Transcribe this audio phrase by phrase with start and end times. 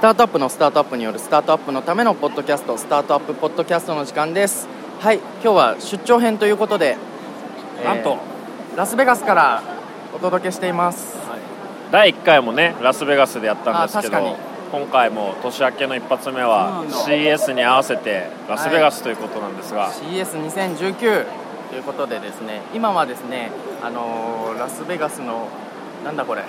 [0.00, 4.66] スタートアップのスタートアップによるスタートアップのためのポッドキャストスタートアップポッドキャストの時間です。
[4.98, 6.96] はい今日は出張編ということで
[7.84, 8.18] なんと、
[8.72, 9.62] えーラスベガスから
[10.14, 11.18] お届けしています。
[11.92, 14.38] 第1回もねラスベガスでやったんですけど
[14.72, 21.26] 今回も年明けの一発目は CS に合わせてラスベガスということなんですが、CS2019
[21.68, 23.50] ということでですね今はですね
[23.82, 25.48] あのーラスベガスの
[26.06, 26.42] なんだこれ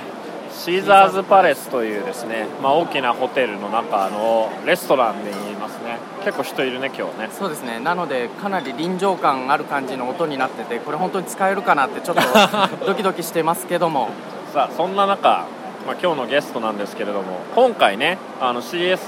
[0.53, 5.97] シーザーズパレスというですね、まあ、大きなホテルの中のレストランで言いますね。
[6.23, 7.29] 結構人いるね今日ね。
[7.31, 7.79] そうですね。
[7.79, 12.21] なのでかなり臨場感ある感じの音になっててこれ本当に使えるかなってちょっと
[12.85, 14.09] ドキドキしてますけども。
[14.53, 15.45] さあそんな中、
[15.87, 18.99] まあ、今日のゲストなんですけれども今回ねあの CS、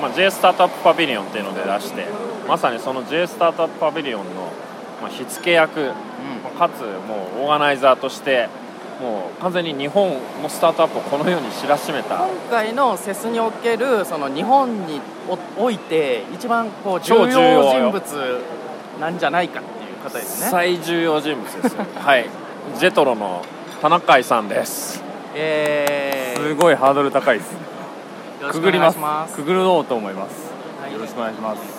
[0.00, 2.06] まあ、J スタートアップパビリオンっていうので出して
[2.46, 4.42] まさにその J スタートアップパビリオンの、
[5.02, 5.90] まあ、火付け役
[6.56, 8.48] かつもうオーガナイザーとして
[9.00, 12.16] もう完全に日本のスタートアップをこのように知らしめた。
[12.16, 15.00] 今回のセスにおけるその日本に
[15.56, 18.40] おおいて一番こう重超重要人物
[19.00, 20.48] なんじゃないかっていう方ですね。
[20.50, 21.84] 最重要人物ですよ。
[22.02, 22.26] はい。
[22.78, 23.42] ジェトロの
[23.82, 25.02] 田中井さんです。
[25.34, 27.56] えーすごいハードル高いです。
[28.52, 29.34] くぐります。
[29.34, 30.52] くぐろうと思います。
[30.80, 30.92] はい。
[30.92, 31.75] よろしくお願いします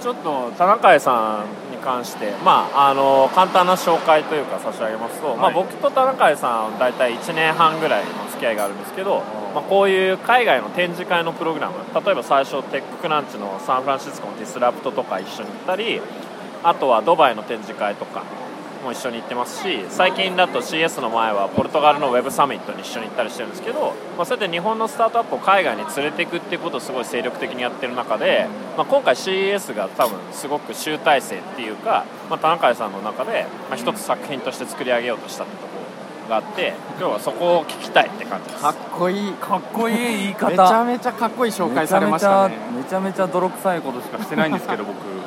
[0.00, 9.22] ちょっと田中井さんに関して、まあ、あの簡単な紹介というか差し上げますと、まあ、はい僕と田中井さん大体1年半ぐらいの付き合いがあるんですけど、
[9.54, 16.00] まあ、こういう海外の展示会のプログラム例えば最初テッククランチのサンフランシスコのディスラプトとか一緒に行ったり
[16.62, 18.24] あとはドバイの展示会とか
[18.82, 35.78] も一緒に行ってますし最近だと CS の前はポルトガルのウェブサミットに一緒に行ったりしてるんですけど、まあ、そうやって日本のスタートアップを海外に連れていくっていうことをすごい精力的にやってる中で、まあ、今回 CES が多分すごく集大成っていうか、まあ、田中さんの中で、まあ、一つ作品として作り上げようとしたってところ
[36.28, 38.62] があって今日はそこを聞きたいって感じです。
[38.62, 40.50] かっこいいかっこいい言い方。
[40.50, 42.56] めちゃめちゃかっこいい紹介されましたね。
[42.76, 45.17] めちゃめちゃめちゃ泥臭いことしかしてないんですけど僕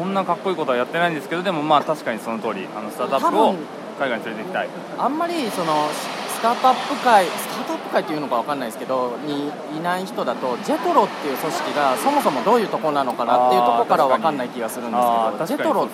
[0.00, 3.54] そんなかっこいいことはやってないんですけどでもまあ確かにその通りあのスタートアップを
[3.98, 4.68] 海外に連れて行きたい。
[4.96, 15.92] あんまりそのスタートアップ界スタートアップ界っていうのかわかんないですけどにいない人だとジェトロっていう組織がそもそもどういうところなのかなっていうところからわかんない気がするんですけどジェトロって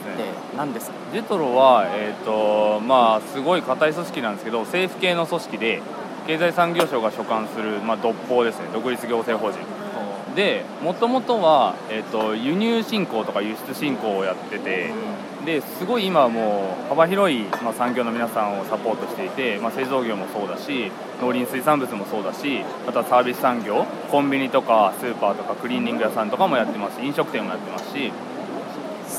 [0.57, 0.95] 何ですか？
[1.13, 5.83] ジェトロは、えーとまあ、すごい硬い組織なんですけど政府系の組織で
[6.29, 8.69] 経済産業省が所管する、まあ、独法ですね。
[8.73, 9.59] 独立行政法人
[10.37, 14.93] でもともとは、えー、と輸入振興とか輸出振興をやってて
[15.47, 20.93] ですごい今はもう幅広い、まあ、産業の皆さんをサポートしていて、まあ、製造業もそうだし
[21.23, 28.13] 農林水産物もそうだしあとはサービス産業コンビニとかスーパーとかクリーニング屋さんとかもやってますし飲食店もやってますし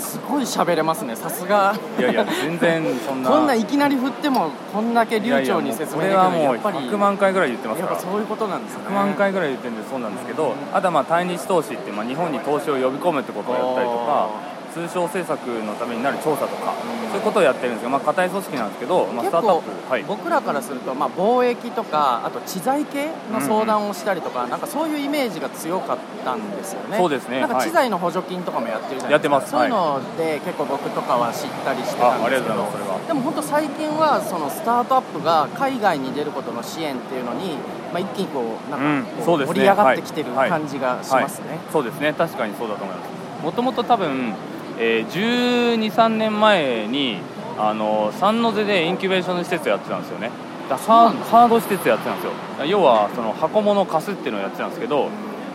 [0.07, 1.75] すごい喋れますねさすが。
[1.99, 3.29] いやいや全然そんな。
[3.29, 7.93] こんないきなり振ってもこんだけ流暢に説明できるのはもうやっぱり100万回ぐらい言ってますから。
[7.93, 8.83] やっぱそういうことなんですね。
[8.87, 16.73] 100万回ぐらい言ってるんでそうなんですけどあとはまあ対日投資ってまあ日本に投資を呼び込むってことをやったりとか通商政策のためになる調査とか
[17.09, 20.03] そういうことをやってるんですけどまあ硬い組織なんですけどまあスタートアップはい。
[20.03, 26.97] 僕らからすると、まあ、貿易とかあと知財系の相談をしたりとか、なんかそういうイメージが強かったんですよね。
[26.97, 27.39] そうですね。
[27.39, 27.67] なんかはい。
[27.67, 29.49] 知財の補助金とかもやってるじゃないやってます。
[29.49, 32.55] そういうので結構僕とかは知ったりしてたんですけど。
[32.55, 32.99] がとうございますそれは。
[33.07, 37.55] でも本当最近はそのスタートアップが海外に出ることの支援っていうのに、
[37.93, 39.03] まあ、一気にこうなんうん。
[39.03, 40.49] かこそう盛り上がってきてるはい。
[40.49, 42.11] 感じがしますね、そうですね。
[42.13, 43.43] 確かにそうだと思います。
[43.43, 44.33] もともと多分、
[44.79, 47.19] えー、1 2 3年前に
[47.57, 50.29] あのサンノゼでインキュベーションの施設をやってたんですよね。
[50.69, 52.33] だハード施設やってたんですよ。
[52.65, 55.05] 要はその箱物を貸すっていうのをやってたんですけど、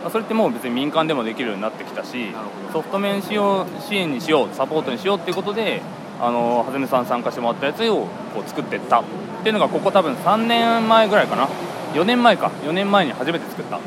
[0.03, 2.33] まあそれってもう別に民間でもできるようになってきたし
[2.73, 5.81] ソフト面使用支援にしようサポートにしようっていうことで
[6.19, 8.99] あのはずめさん参加してもらったやつをこう作ってった。
[8.99, 9.03] っ
[9.43, 11.47] ていうのがここ多分3年前ぐらいかな。
[11.93, 12.51] 4年前か。
[12.65, 13.77] 4年前に初めて作った。
[13.77, 13.79] っ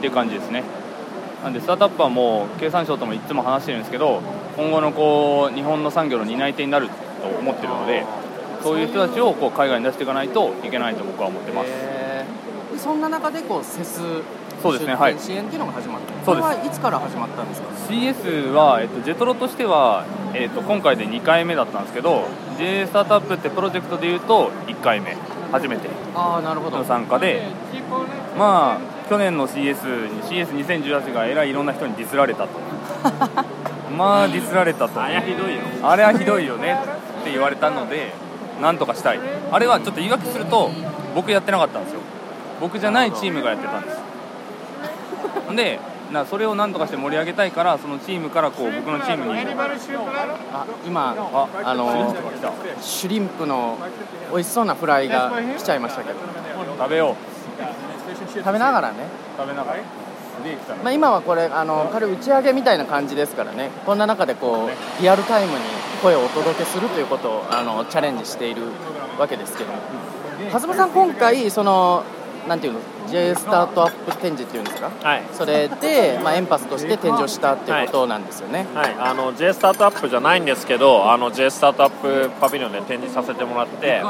[0.00, 0.62] ていう感じですね
[1.46, 4.20] なんでスタートアップはもう経産省ともいつも話してるんですけど
[4.56, 6.92] 今後のこう日本の産業の担い手になると
[7.38, 8.04] 思ってるので
[8.64, 11.68] そういう人たちをこう海外に出していかないといけないと僕は思ってます。
[11.70, 12.74] へー。
[12.74, 14.00] でそんな中でこうセス
[14.60, 15.16] そうですねはい。
[15.20, 16.12] 支援っていうのが始まった。
[16.24, 16.48] そうです。
[16.48, 20.04] これはいつから始まったんですか？CS は、えっと、ジェトロとしては、
[20.34, 22.24] えっと、今回で2回目だったんですけど
[22.58, 25.16] J スタートアップってプロジェクトでいうと1回目
[25.52, 26.78] 初めてああなるほど。
[26.78, 27.44] の参加で
[28.36, 32.48] まあ去年の CS に CS2018 がえらいいろんな人にディスられたと。
[33.96, 35.00] まあディスられたと。
[35.00, 35.60] あれはひどいよ。
[35.82, 36.78] あれはひどいよね
[37.20, 38.12] って言われたので
[38.60, 39.20] なんとかしたい。
[39.52, 40.70] あれはちょっと言い訳すると
[41.14, 42.00] 僕やってなかったんですよ。
[42.60, 43.96] 僕じゃないチームがやってたんです。
[45.54, 45.78] で
[46.12, 49.40] なそれをなんとかして盛り上げたいからそのチームからこう僕のチームに。
[50.52, 52.82] あ今ああのシュリンプが来た。
[52.82, 53.78] シュリンプの
[54.32, 56.18] 美味しそうなフライが来ちゃいましたけど。
[56.78, 57.14] 食べよ
[58.40, 58.98] 食べながらね、
[59.36, 59.78] 食べながら
[60.82, 63.70] まあ、今はこれあの軽い打ち上げみたいな感じですからね。
[63.84, 65.58] こんな中でこうリアルタイムに
[66.02, 68.62] 声をお届けするということをあのチャレンジしている
[69.18, 69.78] わけですけども。
[70.50, 72.04] 蓮間さん今回その
[72.48, 74.90] なんていうの？J スタートアップ展示っていうんですか？
[75.02, 75.22] はい。
[75.32, 84.02] それで、まあ、エンパスとして展示をしたっていうことなんですよね、はい、あの J スタートアップじゃないんですけどあの J スタートアップパビリオンで展示させてもらって、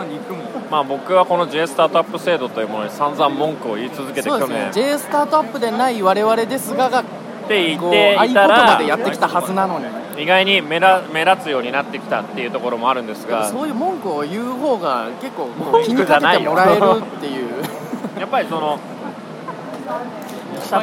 [0.71, 4.57] まあ、僕はこの J スタートアップ制度というものに散々文句を言い続けてそうですね。
[4.57, 7.05] 去年 J スタートアップでない我々ですががっ
[7.49, 9.87] て言っこうていたらでやってきたはずなのに。
[10.19, 13.49] 意外に目ら目立つようになってきたっていうところもあるんですが。
[13.49, 16.55] そういう文句を言う方が結構こう文気に句じゃないよ。
[16.55, 17.63] かけてもらえるっていう
[18.19, 18.79] やっぱりその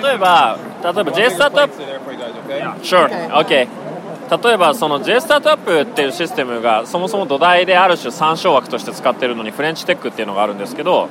[0.01, 1.81] 例えば例えば J スタートアップ
[2.83, 3.83] Sure, OK
[4.43, 11.09] 例えばその J スタートアップっていうシステムがそもそも土台である種参照枠として使ってるのにフレンチテックっていうのがあるんですけど、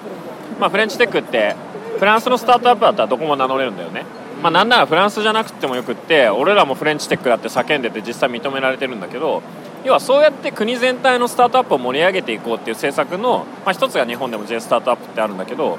[0.58, 1.54] まあ、フレンチテックって
[1.98, 4.04] フランスのスタートアップだったらどこも名乗れるんだよね、
[4.42, 9.42] まあ、なんならフランスじゃなくてもよくって俺らもフレンチテックだって叫んでて実際認められてるんだけど
[9.84, 15.78] 要はそうやって国全体のスタートアップを盛り上げていこうっていう政策の、まあ、一つが日本でも J スタートアップってあるんだけど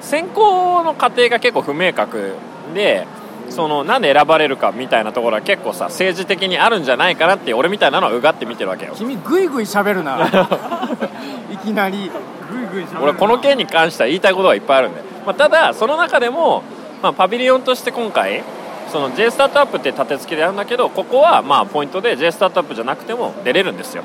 [0.00, 2.34] 選考の過程が結構不明確
[2.74, 3.06] で
[3.50, 8.94] そのなんで選ばれるかみたいなところは結構さ政治的にあるんじゃないかなって俺みたいなのはうがって見てるわけよ。
[8.96, 10.18] 君グイグイ喋るな。
[11.52, 12.10] いきなり
[12.50, 16.62] グイグイしゃべる俺この件に関しては言いたいことがいっぱいあるんで、まあ、ただその中でも、
[17.02, 18.42] まあ、パビリオンとして今回
[18.90, 24.02] その J スタートアップって立て付けでやるんだけどここはまあポイントで J スタートアップじゃなくても出れるんですよ。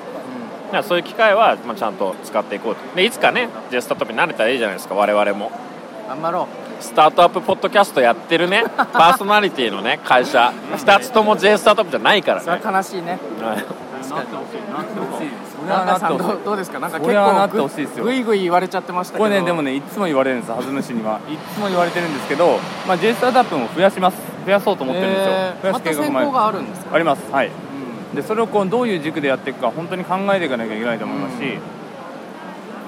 [0.67, 2.95] だからそういう機会はまあちゃんと使っていこうと。
[2.95, 5.51] でいつかね J スタートアップになれたらいいじゃないですか我々も
[6.07, 6.47] 頑張ろ
[6.79, 8.63] スタートアップポッドキャストやってるね。
[8.75, 10.51] パーソナリティのね会社。
[10.73, 13.19] 2つとも J スタートアップじゃないからうそれねは悲しいね。
[13.41, 13.55] はい。
[13.57, 14.73] なってほしい。
[14.73, 15.29] なってほしい。
[15.59, 16.79] それは旦那さんなってほしいどうどうですか？
[16.79, 18.03] なんかそ結れはなって構ほしいですよ。
[18.03, 19.23] グイグイ言われちゃってましたけど。
[19.25, 24.17] これねでもねいつも言われるんですハズムシにはいつも言われてるんですけど、まあ、J スタートアップも増やします。
[24.45, 26.95] 増やそうと思ってるんですよ、増やえーますた計画も選考があるんですか？
[26.95, 27.21] あります。
[27.31, 27.47] はい。
[27.47, 28.15] うん。
[28.15, 31.57] でそれをこうどういう軸でやっていくか本当に考えていかなきゃいけないと思いますし、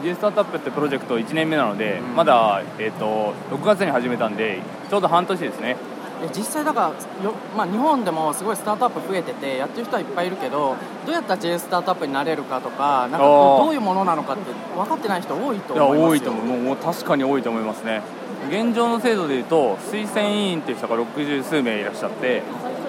[0.03, 2.15] J スタートアップってプロジェクト1年目なので、うん。
[2.15, 4.59] まだ、えー、と6月に始めたんで
[4.89, 5.77] ちょうど半年ですね。
[6.23, 14.43] え実際だからよ、まあ、日本でもすごいスタートアップ増えててやってる人はいっぱいいるけどどうやったら J スタートアップになれるかとかなんかどういうものなのかって
[14.75, 16.09] 分かってない人多いと思いますよ。
[16.09, 16.59] 多いと思う。
[16.59, 18.01] もう確かに多いと思いますね。
[18.49, 22.41] 現状の制度でいうと推薦委員っていう人が60数名いらっしゃって、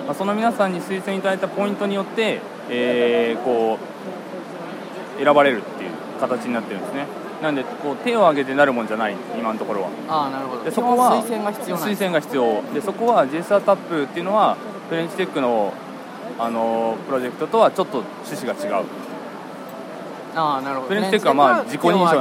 [0.06, 2.40] まあ、その皆さんに推薦いただいたポイントによって、
[2.70, 3.98] えーこう
[5.18, 5.62] 選ばれる
[6.18, 7.06] 形になってるんですね。
[7.42, 9.88] なんでこう手を挙げてなるもんじゃない今のところは。
[10.08, 10.64] ああなるほど。
[10.64, 12.62] でそこは推薦が必要推薦が必要。
[12.74, 14.56] でそこは J スタップっていうのは
[14.88, 15.72] フレンチテックの
[16.38, 18.84] あのプロジェクトとはちょっと趣旨が違う。
[20.34, 20.88] ああなるほど。
[20.88, 22.20] フレンチテックはまあ自己認証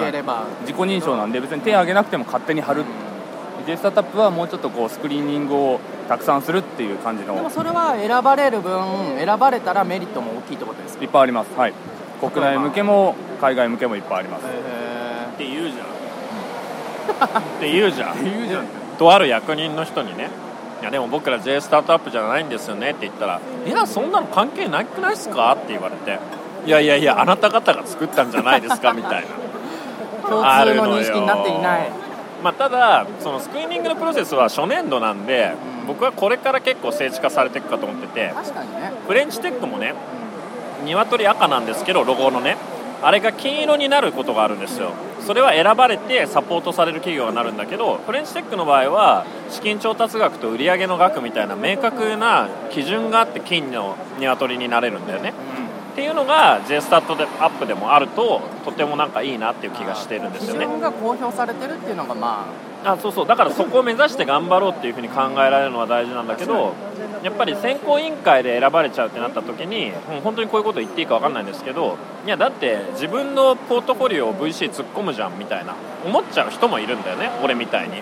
[0.62, 2.84] 自己認証なんで別に手を挙げなくても勝手に貼る。
[3.66, 7.36] J スタートアップはもうちょっとこうスクリーニングをたくさんするっていう感じの。
[7.36, 11.04] でもそれは選ばれる分選ばれたらメリットも大きいってことですか？
[11.04, 11.54] いっぱいあります。
[11.58, 11.74] はい
[12.20, 14.44] 国内向けも海外向けもいっぱいあります。
[14.46, 14.48] へ
[15.34, 17.40] って言うじゃん。
[17.40, 18.24] って言うじゃん。
[18.24, 18.66] 言うじゃん。
[18.98, 20.30] とある役人の人にね
[20.82, 25.54] いやでも僕ら J スタートアップじゃないんですよねって言ったらいやそんなの関係なくないですか？
[25.54, 26.20] って言われて
[26.66, 28.94] いやいやいやあなた方が作ったんじゃないですか？
[28.94, 29.22] みたいな。
[29.22, 29.24] ー
[30.28, 31.90] 共通の認識になっていない。
[32.44, 35.88] まあ、ただそのスクリーニングのプロセスは初年度なんで、うん。
[35.88, 39.94] 僕はこれから結構政治化されていくかと思ってて確かにね、フレンチテックもね
[40.86, 42.58] 鶏赤なんですけどロゴのね。
[43.02, 44.92] あれが金色になることがあるんですよ。
[45.22, 55.34] それは選ばれてサポートされる企業になるんだけどフレンチテックの場合は資金調達額と売上の額みたいな明確な基準があって金の鶏になれるんだよね。
[55.92, 60.66] っていうのが J スタートでアップでもあるととてもなんかいいなっていう気がしてるんですよね。
[60.66, 62.46] 基準が公表されてるっていうのがま
[62.77, 63.28] あそうそう。
[63.28, 66.74] だからそこを目指して頑張ろうっていうふうに考えられるのは大事なんだけど
[67.24, 75.76] やっぱり選考委員会で選ばれちゃうってなった時にもう本当にこういうこと言っていいか分かんないんですけどいやだって自分のポートフォリオを VC 突っ込むじゃんみたいな
[76.06, 77.96] 思っちゃう人もいるんだよね俺みたいに。
[77.98, 78.02] も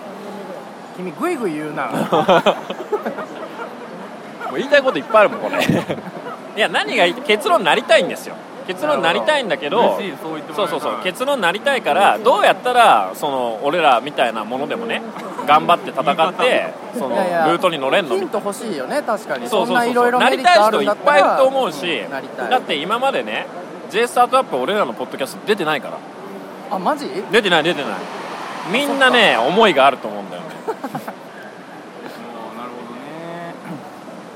[0.96, 1.90] 君グイグイ言うな。
[4.52, 5.62] う言いたいこといっぱいあるもんこれ。
[6.56, 8.34] いや何がいい結論になりたいんですよ
[8.66, 9.98] 結論になりたいんだけど
[10.54, 15.02] そうそうそう結論になりたいからどうやったらその俺らみたいなものでもね
[15.46, 19.48] 頑張って戦って そのルートに乗れんのヒント欲しいよね確かに。
[19.48, 20.10] そうそうそう。
[20.10, 22.02] んなりたい人いっぱいいると思うし
[22.50, 23.46] だって今までね
[23.90, 25.94] J スタートアップ俺らのポッドキャスト出てないから。
[26.70, 27.08] あマジ？
[27.30, 27.92] 出てない出てない。
[28.72, 30.48] みんなね思いがあると思うんだよね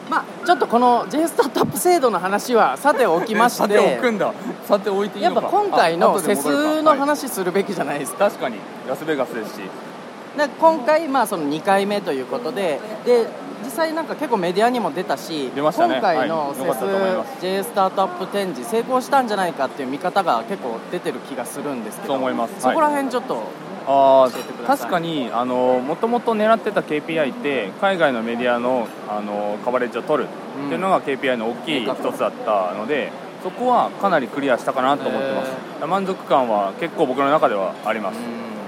[0.08, 4.32] まあちょっとこの J スタートアップ制度の話はさておきまし さておくてんだ。
[4.66, 6.72] さて置いていいやっぱ今回あのセ後で戻るか。
[6.80, 8.26] スのはい話するべきじゃないですか。
[8.26, 8.56] 確かに。
[8.88, 9.60] ラスベガスですし。
[10.36, 13.26] で今回、まあ、その2回目ということでで
[13.64, 15.94] 実際なんか結構メディアにも出たし出ましたね。
[15.94, 22.60] 今回のセス J スタートアップ展示成功したんじゃないかっていう見方が結構出てる気がするんですけどそう思います。
[22.60, 23.42] そこら辺ちょっと、
[23.86, 24.28] あ
[24.66, 33.12] 確かにあのもともと狙ってた KPI って海外のメディアのあのカバレッジを取るっていうのが KPI の大きい一つだったので、
[33.42, 35.50] そこはかなりクリアしたかなと思ってます。
[35.82, 38.59] へ満足感は結構僕の中ではあります、うん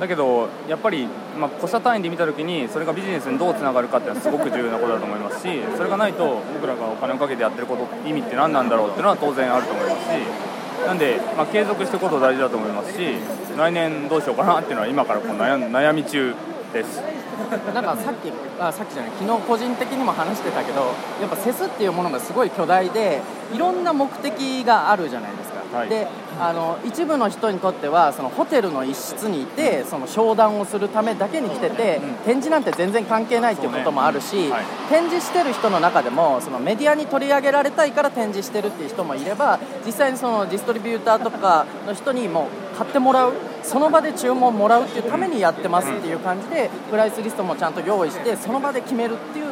[0.00, 12.98] だけどやっぱり、まあ、個社単位で見た時にそれがビジネスにどうつながるかっていうのはすごく重要なことだと思いますしそれがないと僕らがお金をかけてやってること意味って何なんだろうっていうのは当然あると思いますしなんで、まあ、継続していくこと大事だと思いますし
[13.56, 16.34] 来年どうしようかなっていうのは今からこう悩悩み中
[16.72, 17.00] です。
[17.74, 23.20] なんかさっきあさっきじゃない昨日個人的にも話してたけどやっぱセスっていうものがすごい巨大で
[23.54, 25.45] いろんな目的があるじゃないですか、
[25.76, 25.88] はい。
[25.88, 26.06] で
[26.38, 32.14] あの一部の人にとってはそのホテルの一室にいてその商談をするためだけに来てて、うん。
[32.24, 34.50] 展示なんて全然関係ないっていうこともあるし、ね。
[34.50, 34.64] はい。
[34.88, 49.46] 展示してる人の中でもそのメディアに取り上げられたいから展示してるっていう人もいれば実際にそのディストリビューターとかの人にもう買ってもらうその場で注文もらうっていうためにやってますっていう感じでプライスリストもちゃんと用意してその場で決めるっていう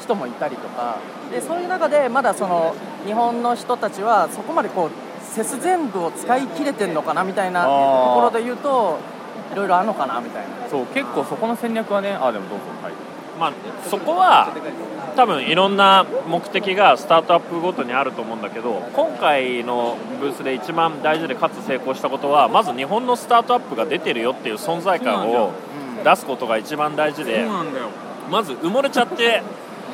[0.00, 0.98] 人もいたりとか。
[1.30, 2.74] でそういう中でまだその
[3.06, 4.90] 日本の人たちはそこまでこう
[5.34, 8.98] セス全部を使い切れてるのかなみたいなところで言うと
[9.52, 10.68] いろいろあるのかなみたいな。
[10.70, 12.92] そう結構そこの戦略はねあでもどうぞはい。
[13.38, 13.52] まあ、
[13.90, 14.54] そこは
[15.16, 27.44] 多分いろんな目的がスタートアップごとにあると思うんだけど今回のブースで一番大事でかつ成功したことはまず日本のスタートアップが出てるよっていう存在感をうん出すことが一番大事で
[28.30, 29.42] まず埋もれちゃって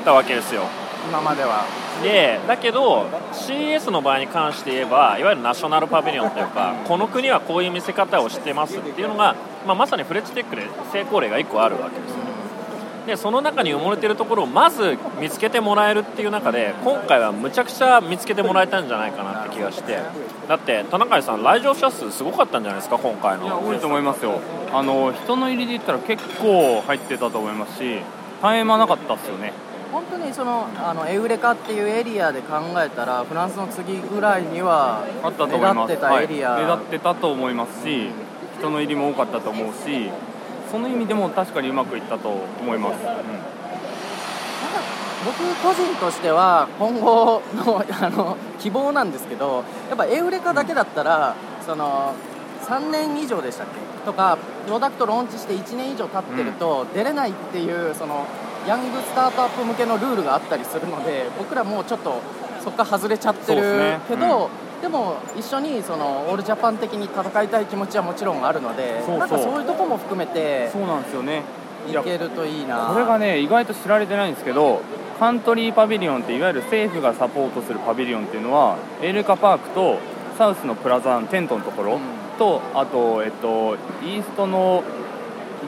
[0.05, 0.65] たわけですよ
[1.09, 1.65] 今までは。
[2.03, 9.35] でだけど CES の場合に関して言えばいわゆるナショナルパビリオンというかこの国はこういう見せ方をしてますっていうのが、
[9.67, 12.31] まあ、まさにフレッチテックで成功例が1個あるわけですよね。
[13.07, 19.99] でその中に埋もれてるところをまず見つけてもらえるっていう中で今回はむちゃくちゃ見つけてもらえたんじゃないかなって気がして。
[20.49, 23.45] だって田中さん来場者数すごかったんじゃないですか今回の。
[23.45, 24.41] いや多いと思いますよ。
[24.73, 29.53] あの人の入りで言ったら結構入ってたと思いますし絶え間なかったっすよね
[29.93, 35.75] 本当にそのあのエウレカっていうエリアで考えたらフランスの次ぐらいにはあったと思います。
[35.77, 38.11] 目立ってたエリア、はい、目立ってたと思いますし
[38.59, 40.11] 人の入りも多かったと思うし
[40.71, 42.97] その意味でも確かにうまくいったと思います、
[45.25, 51.35] 僕個人としては今後の あの希望なんですけどやっぱエウレカだけだったら、
[51.67, 52.13] その
[52.69, 54.07] 3年以上でしたっけ？
[54.07, 58.27] とかプロダクトローンチして1年以上経ってると出れないっていうその
[58.67, 62.21] ヤングスタートアップ向けのルールがあったりするので僕らもうちょっと
[62.63, 64.51] そこから外れちゃってるけど、
[64.83, 69.19] でも一緒にそのオールジャパン的に戦いたい気持ちはもちろんあるのでそうそう。
[69.19, 71.43] なんかそういうとこも含めてそうなんですよね。
[71.89, 72.91] いけるといいな。
[72.93, 74.83] これがね意外と知られてないんですけど
[75.19, 79.99] カントリーパビリオンっていわゆる政府がサポートするパビリオンっていうのはエールカパークと
[80.37, 82.01] サウスのプラザンテントのところ、うん。
[82.39, 84.83] とあと、えっと、イーストの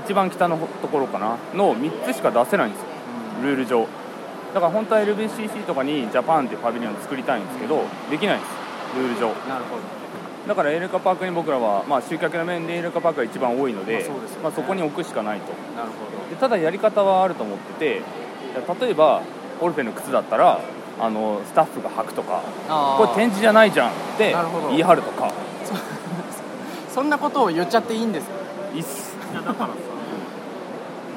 [0.05, 1.37] 一番北のところかな？
[1.55, 2.87] の3つしか出せないんですよ。
[3.43, 3.87] ルール上。
[4.55, 8.53] だから本当は LBCC とかにジャパンっていうパビリオン作りたいんですけどできないんです。
[8.99, 9.29] ルール上。
[9.49, 9.83] なるほど。
[10.47, 14.43] だからエールカパークに僕らは、まあ、集客の面でエールカパークが一番多いので,、まあそうですよね。
[14.43, 15.53] まあ、そこに置くしかないと。
[15.77, 16.29] なるほど。
[16.29, 18.03] でただやり方はあると思ってて
[18.81, 19.23] 例えば
[19.61, 20.61] オルフェの靴だったら
[21.01, 22.43] あのスタッフが履くとか
[22.99, 24.69] これ展示じゃないじゃんってなるほど。
[24.71, 25.33] 言い張るとか。
[26.93, 28.35] そんなことを言っちゃっていいんですか？
[28.75, 29.17] いいっす。
[29.33, 29.65] だからさ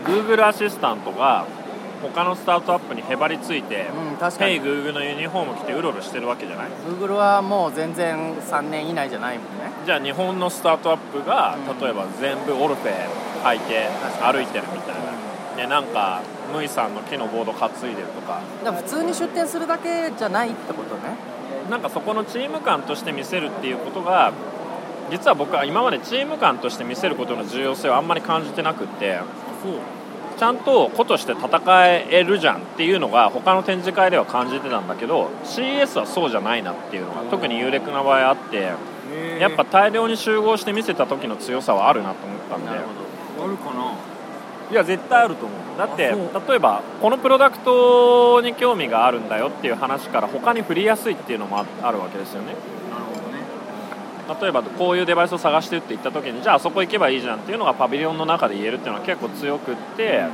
[0.05, 1.45] Google アシスタントが
[2.01, 4.51] 他のスタートアップにへばりついてうん確かに。
[4.53, 6.67] ヘイ Google のユニフォーム着てうろうろしてるわけじゃない。
[6.87, 9.71] Google はもう全然3年以内じゃないもんね。
[9.85, 11.79] じゃあ日本のスタートアップがうん。
[11.79, 12.93] 例えば全部オルフェ
[13.43, 13.87] 履いて
[14.21, 15.05] 歩いてるみたいな。
[15.57, 16.21] でなんか
[16.53, 18.41] ムイさんの木のボード担いでるとか。
[18.63, 21.15] だから普通に出店するだけじゃないってことね。
[21.69, 24.31] なんかそこのチーム感として見せるっていうことが
[25.09, 29.19] 実は僕は今までチーム感として見せることの重要性をあんまり感じてなくって
[30.37, 38.73] ちゃんと個として戦えるじゃんっていうのが他の展示会では感じてたんだけど CES はそうじゃないなっていうのが特に有力な場合あって
[39.39, 42.69] やっぱ大量に集合して見せた時の強さはあるなと思ったんで。
[42.69, 42.73] あ
[43.47, 43.93] るかな？
[44.71, 45.77] いや絶対あると思う。
[45.77, 46.15] だって
[46.49, 52.55] 例えばこのプロダクトに興味があるんだよっていう話から他に振りやすいっていうのもああるわけですよね
[54.41, 60.25] 例えばこういうデバイスを探してって言った時にじゃああそこ行けばいいじゃんっていうのがパビリオンの中で言えるっていうのは結構強くって、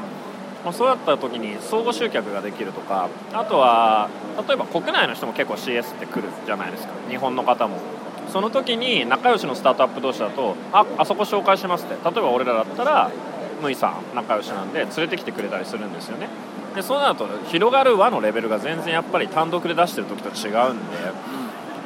[0.63, 4.09] まあ、そうやった時に相互集客ができるとかあとは
[4.47, 6.93] 例えば国内の人も結構 CS って来るじゃないですか。
[7.09, 7.77] 日本の方も。
[8.31, 11.95] その時に仲良しのスタートアップ同士だとああそこ紹介しますって。
[11.95, 13.11] 例えば俺らだったら
[13.61, 16.29] ムイさん仲良しなんで連れてきてくれたりするんですよね。
[16.75, 20.83] でそうなると広がる輪のレベルが全然やっぱり単独で出してる時と違うんで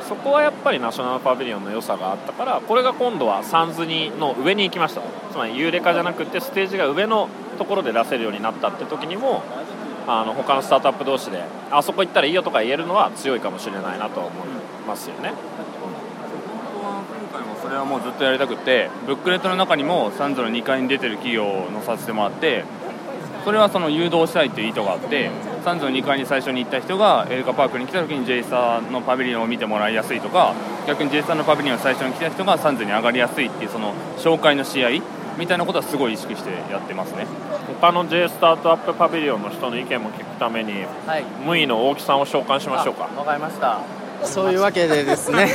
[0.08, 9.44] そこはやっぱりナショナルパビリオンの良さがあったからこれが今度はサンズにの上に行きましたつまりユーレカじゃなくてステージが上のところで出せるようになったって時にも
[10.08, 14.48] あの他のスタートアップ同士であそこ行ったらいいよとか言えるのは強いかもしれないなと思い
[14.88, 15.34] ますよね。
[16.80, 22.64] 今回もそれはもうずっとやりたくてブックレットの中にもサンズの2階に出てる企業を載させてもらって
[23.44, 25.32] それはその誘導したいという意図があって
[25.66, 30.54] サンズの2階に最初に行った人がエウレカパークに来た時に J スターのパビリオンを見てもらいやすいとか
[30.88, 34.90] 逆に J スターのパビリオン最初に来た人がサンズに上がりやすいっていうその送客のし合い
[35.40, 37.26] みたいなことはすごい意識してやってますね。
[37.82, 41.24] 他の J スタートアップパビリオンの人の意見も聞くために、はい。
[41.44, 43.10] ムイの大木さんを召喚しましょうか。
[43.18, 43.80] わかりました。
[44.24, 45.48] そういうわけでですね。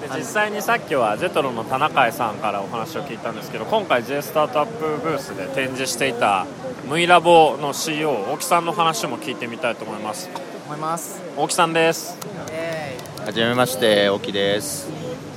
[0.00, 6.46] で実際にさっきはジェトロの田中さんからお話を聞いたんですけど今回 J スタートアップブースで展示していた
[6.88, 10.28] ムイラボの CEO 大木さんの話も聞いてみたいと思います。
[10.66, 11.20] 思います。
[11.36, 12.18] 大木さんです。
[12.50, 14.88] えはじめまして、沖です。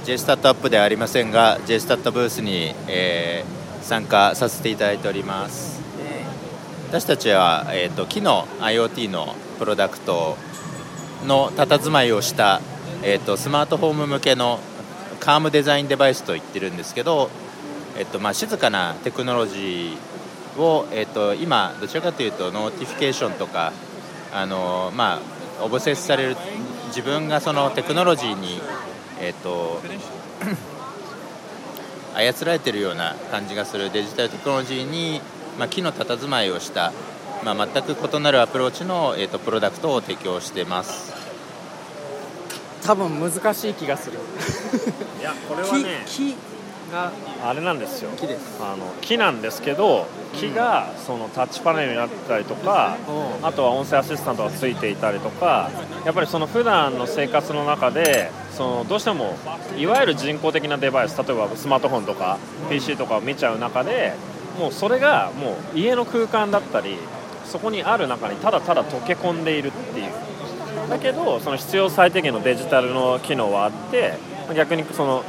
[0.06, 5.82] J スタートアップではありませんが、J スタートブースに、えー参加させていただいております。
[6.90, 10.38] 私たちは、えー、と木の IoT のプロダクト
[11.26, 12.60] の佇まいをした、
[13.02, 14.60] えー、とスマートホーム向けの
[15.22, 17.30] カームデザインデバイスと言ってるんですけど、
[17.98, 19.98] えーとまあ、静かなテクノロジー
[20.58, 23.74] を、えー、と今どちらかというとノーティフィケーションとか
[24.34, 25.20] あのま
[25.60, 26.36] あオブセスされる
[26.88, 28.60] 自分がそのテクノロジーに、
[29.20, 29.82] えー、と
[32.16, 35.22] 操られているような感じがするデジタルテクノロジーに、
[35.58, 36.92] まあ、木の佇まいをした、
[37.46, 41.14] まあ、全く異なるアプローチの、えー、とプロダクトを提供してます。
[42.82, 44.18] ー多分難しい気がする。
[45.20, 46.36] いやこれは木ね 木
[46.92, 47.12] が
[47.44, 48.12] あれなんですよ。
[48.18, 48.62] 木です。
[48.62, 52.98] あの木なんですけど木がそのタッチパネルになってたりとか、
[53.42, 55.72] あとは音声アシスタントがついていたりとか
[56.06, 59.36] やっぱりその普段の生活の中でそのどうしても
[59.78, 62.38] いわゆる人工的なデバイス例えばスマートフォンとか
[62.70, 64.14] PC とかを見ちゃう中で
[64.60, 66.98] もうそれがもう家の空間だったり
[67.46, 70.12] そこにある中にただただ溶け込んでいるっていう。
[70.90, 74.16] だけどその必要最低限のデジタルの機能はあって
[74.56, 75.24] 逆にその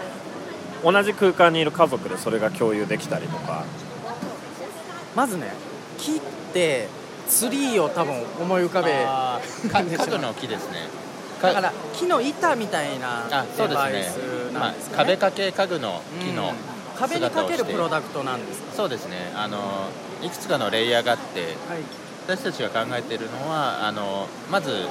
[0.82, 3.64] 同じ空間にいる家族でそれが共有できたりとか。
[5.14, 5.52] まずね
[5.98, 6.20] 木っ
[6.54, 6.88] て
[7.28, 10.88] ツリーを多分思い浮かべあーか家具の木ですね。
[11.42, 13.92] だから木の板みたいなあそうデですね。
[13.92, 16.54] バイスまあなんです、かね、壁掛け家具の木のうん。
[16.98, 18.74] 壁にかけるプロダクトなんですか？
[18.74, 19.32] そうですね。
[19.34, 19.88] あの
[20.22, 21.52] いくつかのレイヤーがあってはい。
[22.26, 24.86] 私たちが考えているのはあのまず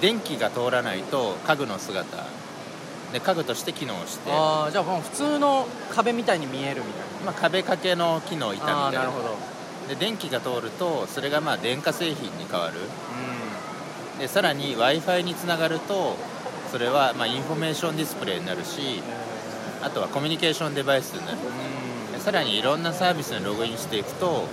[0.00, 2.24] 電気が通らないと家具の姿
[3.12, 4.30] で家具として機能して。
[4.32, 8.74] ああじゃあもう普通の壁みたいに見えるみたいまあ、壁掛けの木の板みたいな。
[8.74, 9.36] なああなるほど。
[9.88, 12.74] で電気が通るとそれがまあ電化製品に変わる。
[14.18, 16.16] でさらに w i f i につながると
[16.72, 19.02] それはまあインフォメーションディスプレイになるし
[19.82, 21.38] あとはコミュニケーションデバイスになる。
[22.12, 24.44] でさらにいろんなサービスにログインしていくと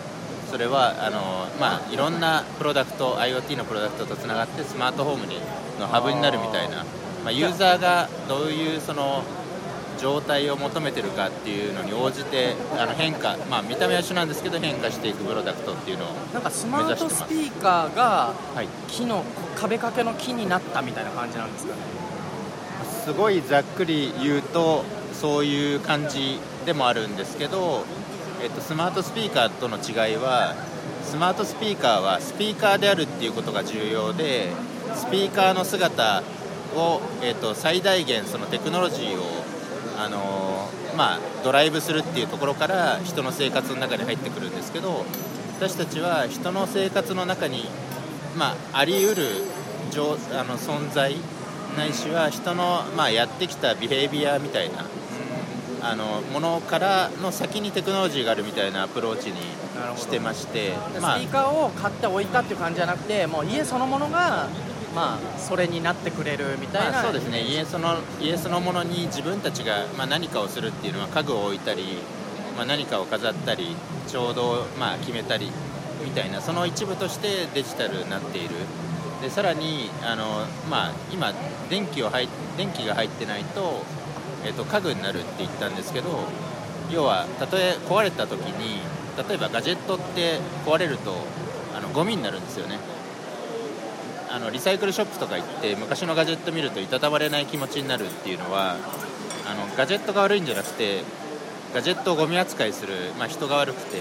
[0.51, 5.39] それはあの、まあ、いろんなプロダクト IoT のプロダクトとつながってスマートホームに
[5.79, 6.85] のハブになるみたいな
[7.23, 9.23] まあ、ユーザーがどういうその
[9.99, 18.67] 状態を求めてるかっていうのに応じてあの変化、まあ、見た目は一緒なんですけど変化していくプロダクトっていうのをなんかスマートスピーカーがはい。
[18.89, 19.23] 木の
[19.55, 21.79] 壁掛けの木になったみたいな感じなんですかね？
[23.05, 24.83] すごいざっくり言うと
[25.13, 27.85] そういう感じでもあるんですけど、
[28.41, 30.55] えっと、スマートスピーカーとの違いは
[31.03, 34.49] スマートスピーカーはスピーカーであるっていうことが重要で
[34.95, 36.23] スピーカーの姿
[36.75, 39.23] を、えっと、最大限そのテクノロジーを、
[39.97, 45.05] あのーまあ、ドライブするっていうところから人の生活の中に入ってくるんですけど
[45.59, 47.65] 私たちは人の生活の中に、
[48.37, 49.27] まあ、あり得る
[49.91, 51.15] 状あの存在
[51.77, 54.85] ないしは人の、まあ、やってきたビヘイビアみたいな
[55.81, 59.37] あのものからの先にテクノロジーがあるみたいなアプローチに
[59.97, 64.47] してましてスピまあーカーを買って置いたっていう感じじゃなくてもう家そのものが
[64.95, 67.41] まあそれになってくれるみたいな、まあ、そうですね。
[67.41, 71.83] 家その家そのものに自分たちが、まあ、何かをするっていうのは家具を置いたり、
[72.55, 73.75] まあ、何かを飾ったり
[74.07, 75.51] ちょうど、まあ、決めたり
[76.03, 78.55] みたいなその一部としてデジタルになっている。
[79.21, 81.33] でさらにあの、まあ、今
[81.69, 82.27] 電気を入
[82.57, 83.81] 電気が入ってないと,、
[84.45, 86.25] えっと家具になるって言ったんですけど
[86.91, 88.81] 要はたとえ壊れた時に
[89.29, 91.15] 例えばガジェットって壊れると
[91.73, 92.77] あのゴミになるんですよね。
[94.33, 98.77] あのリサイクルショップとか行って昔のガジェット見るといたたまれない気持ちになるっていうのは
[99.45, 101.03] あのガジェットが悪いんじゃなくて
[101.71, 103.99] ガジェットをゴミ扱いする、まあ、人が悪くて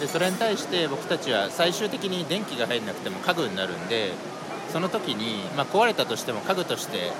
[0.00, 4.14] でそれに対して僕たちは最終的に電気が入んなくても家具になるんで
[4.72, 7.12] その時に、まあ、壊れたとしても家具として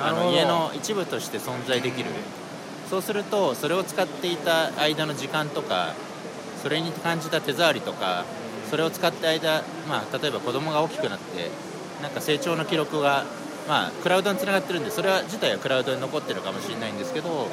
[0.00, 2.10] あの家の一部として存在できる。
[2.88, 5.94] そうするとそれを使っていた間の時間とか
[6.60, 8.24] それに感じた手触りとか
[8.70, 11.50] それを使って間、まあ、例えば子供が大きくなって
[12.02, 13.24] なんか成長の記録が、
[13.68, 17.48] まあ、クラウドにつながってるんでそれは自体はクラウドに残ってるかもしれないんですけど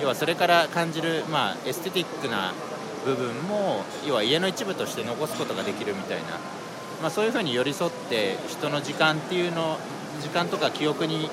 [0.00, 2.52] 要はそれから感じる、まあ、エステティックな
[3.04, 6.38] 部分も要は家の一部として残すことができるみたいな、
[7.02, 9.78] まあ、そういうふうに寄り添って人の時間っていうの
[10.20, 11.28] 時間とか記憶に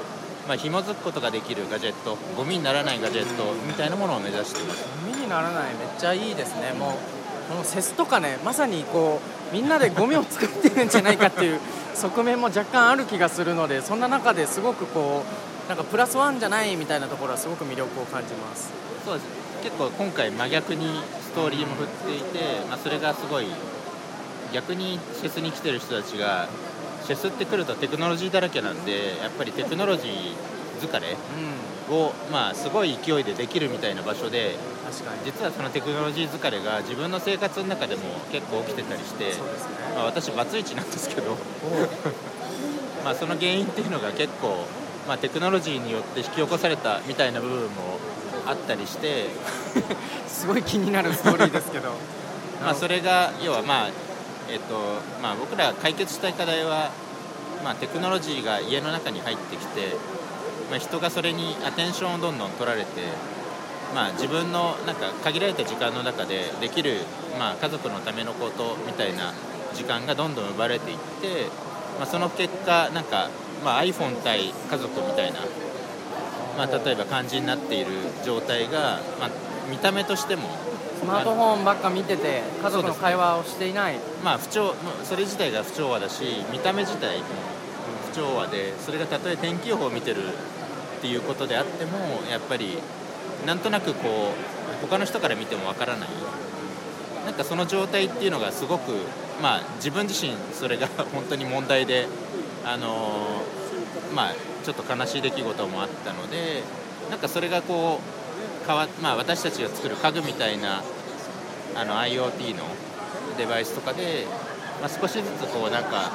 [0.48, 4.88] まあ、紐づくことができるガジェットゴミにならないガジェットみたいなものを目指してます。
[5.06, 6.72] ゴミにならないめっちゃいいですね。
[6.72, 7.17] もう
[7.50, 11.60] このセスとかねまさにこうみんなでゴミを作ってるんじゃないかっていう
[11.96, 15.24] 側面も若干ある気がするのでそんな中ですごくこ
[15.66, 18.72] うなんかプラスワンじゃないみたいなところはすごく魅力を感じます。
[19.04, 19.28] そうです。
[19.64, 23.48] 結構今回真逆にストーリーも振っていて、まあ、それがすごい
[24.54, 26.48] 逆にフェスに来てる人たちが
[27.06, 31.16] チェスってくるとテクノロジーだらけなんでやっぱりテクノロジー疲れ
[31.90, 34.56] を、まあ、すごい勢いでできるみたいな場所で
[34.88, 35.26] 確かに。
[35.26, 39.32] 実はそのテクノロジー疲れが自分の生活の中でも結構起きてたりして、ね。
[39.96, 41.36] まあ、私バツイチなんですけど。
[43.04, 44.66] まあその原因っていうのが結構、
[45.08, 48.00] まあ、テクノロジーによって引き起こされたみたいな部分も
[48.46, 49.28] あったりして、
[50.28, 51.92] すごい気になるストーリーですけど。
[52.64, 53.90] まあ、それが要はまあ
[54.50, 56.92] えっとまあ、僕らが解決したい課題は、
[57.64, 59.96] まあ、テクノロジーが家の中に入ってきて、
[60.70, 63.02] まあ、人がそれにアテンションをどんどん取られて、
[63.96, 66.98] まあ、自分のなんか限られた時間の中でできる、
[67.40, 69.34] まあ、家族のためのことみたいな
[69.74, 71.48] 時間がどんどん奪われていって、
[71.98, 73.30] まあ、その結果なんか、
[73.64, 75.40] まあ、iPhone 対家族みたいな、
[76.58, 77.92] まあ、例えば感じになっている
[78.26, 79.30] 状態が、まあ、
[79.70, 80.50] 見た目としても
[81.00, 84.00] スマートフォンばっか見てて家族の会話をしていない。
[84.24, 87.22] まあ不調それ自体が不調和だし見た目自体
[88.18, 90.24] 調和でそれがたとえ天気予報を見てる
[90.98, 92.00] っていうことであっても
[92.32, 92.80] やっぱり
[93.46, 94.34] なんとなくこ
[94.82, 96.10] う他の人から見てもわからない。
[97.26, 98.94] なんかその状態っていうのがすごく
[99.42, 102.08] まあ自分自身それが 本当に問題で
[102.66, 103.44] あの
[104.16, 106.64] まあちょっと悲しい出来事もあったので
[107.12, 110.82] なんかそれがこう変わ、まあ、私たちが作る家具みたいな
[111.76, 112.64] あの IoT の
[113.38, 114.26] デバイスとかで、
[114.82, 116.12] まあ、少しずつこうなんか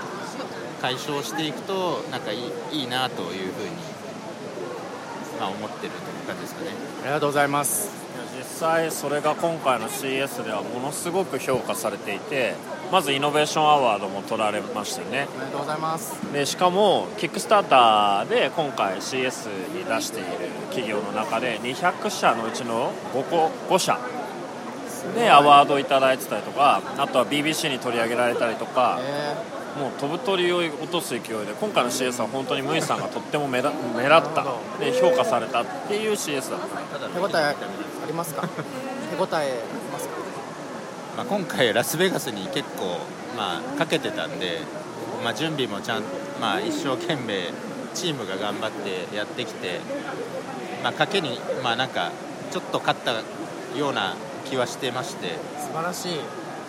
[0.82, 2.38] 解消していくとなんかい
[2.72, 3.70] いいいなというふうに、
[5.38, 6.70] まあ、思ってるという感じですかね。
[7.04, 8.02] ありがとうございます。
[8.36, 12.54] 実際それが今回の CS ではものすごく評価されていて
[12.90, 15.28] まずイノベーションアワードも取られましたよね。
[15.36, 16.32] おめでとうございます。
[16.32, 20.26] でしかもキックスターターで今回 CS に出している
[20.70, 24.00] 企業の中で200社のうちの5個5社
[25.14, 34.44] でアワードをいただいてたりとかあとは BBC に取り上げられたりとかえもう飛ぶ鳥を落とす勢いで今回の CS は本当にムイさんがとっても目立目立った
[34.78, 36.98] で評価されたっていう CS だった。
[36.98, 37.54] ただ手応えあ
[38.06, 38.46] りますか？
[38.46, 39.52] 手応えあり
[39.92, 40.14] ますか？
[41.16, 42.98] まあ、今回ラスベガスに結構、
[43.37, 44.61] まあ、かけてたんで、
[45.24, 46.02] まあ、準備もちゃん、
[46.40, 47.50] まあ、一生懸命
[47.94, 49.80] チームが頑張ってやってきて、
[50.82, 52.12] まあ、賭けに、まあ、なんか
[52.50, 53.12] ちょっと勝った
[53.78, 55.37] ような気はしてまして。
[55.58, 56.20] 素晴らしい。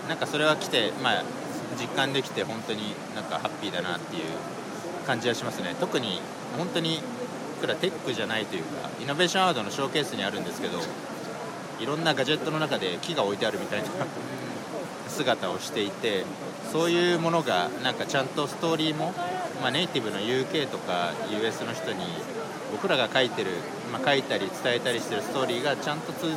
[0.07, 1.23] なんかそれは来て、まあ、
[1.75, 4.23] 実感できて本当になんかハッピーだなっていう
[5.05, 5.75] 感じはしますね。
[5.79, 6.19] 特に
[6.57, 7.01] 本当に
[7.63, 10.79] 僕らテックじゃないというかイノベーションアワードのショーケースにあるんですけど
[11.79, 13.87] いろんなガジェットの中で木が置いてあるみたいな
[15.07, 16.25] 姿をしていて
[16.73, 19.13] そういうものがなんかちゃんとストーリーも、
[19.61, 22.03] まあ、ネイティブの UK とか US の人に
[22.73, 23.51] 僕らが書いてる、
[23.93, 26.35] まあ、書いたり伝えたりしてるストーリーがちゃんとつ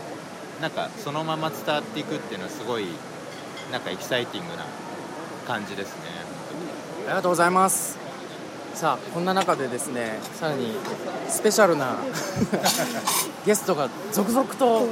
[0.61, 2.87] なんかそのまま伝わっていくっていうのはすごい
[3.72, 4.64] なんかエキサイティングな
[5.46, 6.02] 感じですね。
[7.06, 7.96] ありがとうございます。
[8.74, 10.74] さあこんな中でですねさらに
[11.28, 11.96] スペシャルな
[13.46, 14.87] ゲストが続々と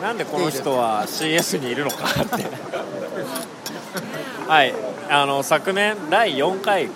[0.00, 2.46] なんでこの人は CS にいるのかって。
[4.48, 4.74] はい。
[5.10, 6.88] あの昨年第4回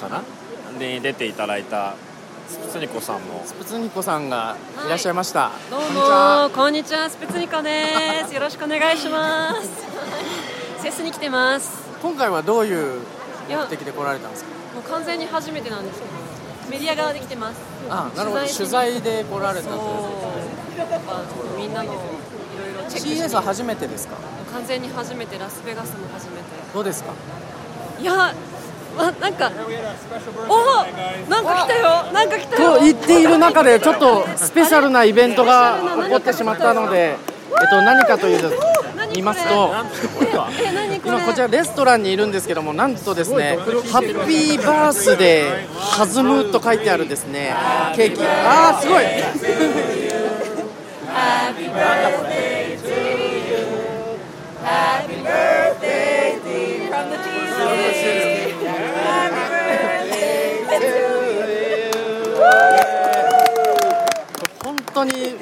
[0.00, 0.22] かな？
[0.78, 1.94] に出ていただいた
[2.48, 3.42] スプツニコさんも。
[3.44, 6.48] スプツニコさんがいらっしゃいました、どうこんにちは。
[6.48, 8.34] もこんにちはスペツニコです。
[8.34, 9.68] よろしくお願いします。
[10.82, 13.00] セスに来てます今回はどういう
[13.48, 14.50] 目的で来られたんですか？
[14.74, 16.12] もう完全に初めてなんですけど
[16.70, 17.60] メディア側で来てます。
[17.88, 18.42] あなるほど。
[18.42, 19.76] 取取材で来られたと
[20.78, 21.24] やっぱ
[21.58, 22.02] みんなのいろ
[22.80, 23.24] いろチェックして。
[23.26, 24.16] CS は初めてですか？
[24.52, 26.42] 完全に初めてラスベガスも初めて。
[26.72, 27.12] どうですか？
[28.00, 28.34] いや
[28.98, 29.50] あなんか
[30.48, 32.12] おなんか来たよ。
[32.12, 32.76] なんか来たよ。
[32.76, 37.16] と言っている中でちょっとスペシャルなイベントが起こってしまったので、
[37.60, 38.50] えっと、何かというと
[39.12, 39.72] 言いますと
[41.04, 43.56] 今こちらレストランにいるんですけどもなんとですね
[43.90, 47.54] ハッピーバースデー弾むと書いてあるですね
[47.96, 48.22] ケーキ。
[48.24, 49.04] あーすごい！
[64.62, 65.36] 本当に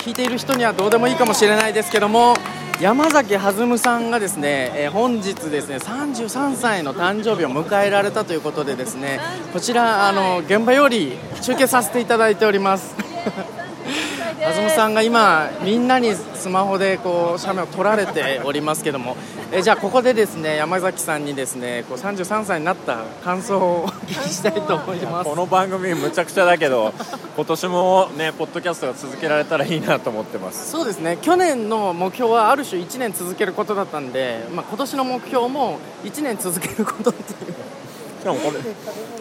[0.00, 2.34] 聞いている人にはどうでもいいかもしれないですけども
[2.80, 9.20] 山崎弾さんがですね、えー本日ですね33歳の誕生日を迎えられたということでですね
[9.52, 12.96] こちらあの現場より中継させていただいております。
[14.40, 19.16] 弾さんが今みんなにスマホでこう写メを撮られておりますけども
[19.52, 25.28] えじゃあここでですね山崎さんにですねこう33歳になった感想をお聞きしたいと思います。
[25.28, 26.92] この番組むちゃくちゃだけど
[27.34, 30.70] 今年もねポッドキャストが続けられたらいいなと思ってます。
[30.70, 31.18] そうですね。
[31.20, 37.54] 去年の目標はある種1年続けることだったんで、まあ、今年の目標も1年続けることっていう。
[38.20, 38.58] しかもこれ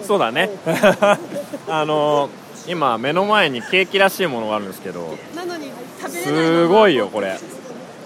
[0.06, 0.52] そうだね。
[1.68, 2.30] あの
[2.68, 7.36] 今目の前にケーキらしいものがあるんですけどなのに食べれないすごいよこれ。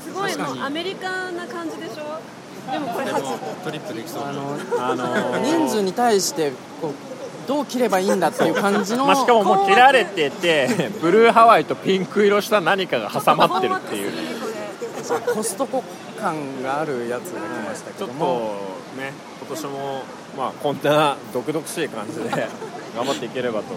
[0.05, 2.02] すごいのアメリカな感じでしょ？
[2.71, 3.23] でもこれ初
[3.63, 6.93] トリップできそうあのあの人数に対してこう
[7.47, 10.69] どう切ればいいんだっていう感じの、まあ、しかももう切られてて
[11.01, 14.11] ブルーハワイとピンク色した何かが挟まってるっていう。
[15.33, 15.83] コストコ
[16.17, 18.53] 感があるやつが来ましたけちょっとども
[18.97, 20.03] ね今年も
[20.37, 22.29] まあこんな毒々しい感じで
[22.95, 23.75] 頑張っていければと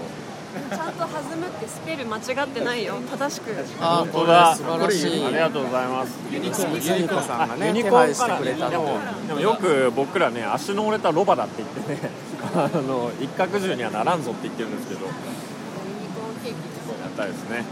[0.70, 2.94] ちゃんと弾むってスペル間違ってないよ。
[3.10, 3.52] 正しく。
[3.80, 4.56] あ本当だ。
[4.56, 5.24] 素晴らしい。
[5.24, 6.18] ありがとうござざいます。
[6.32, 12.10] ユニコユニコさんがねユニコーン手配してくれたでものでもよく僕らね足の折れたロバだって言ってね。
[12.56, 15.06] あの一角獣にはならんぞって言ってるんですけど。
[15.06, 15.12] や
[17.08, 17.64] ったですね。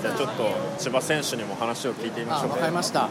[0.00, 3.08] じゃあちょっと千葉選手にも話を聞いてみまあしょうわかりました。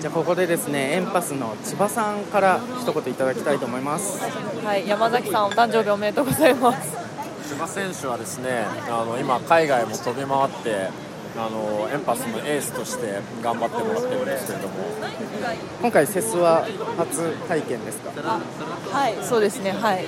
[0.00, 4.20] じゃあここでですねエンパスの千葉さんから一言いただきたいと思います。
[4.64, 7.07] はい、山崎さんお誕生日おめでとうございます。
[7.48, 10.88] 千葉選手はですねあの今海外も飛び回って
[11.36, 14.74] あのエンパスのエースとして頑張ってもらってるんですけれども
[15.80, 18.10] 今回セスは初体験ですか？
[18.10, 19.70] はい、そうですね。
[19.70, 20.04] はい、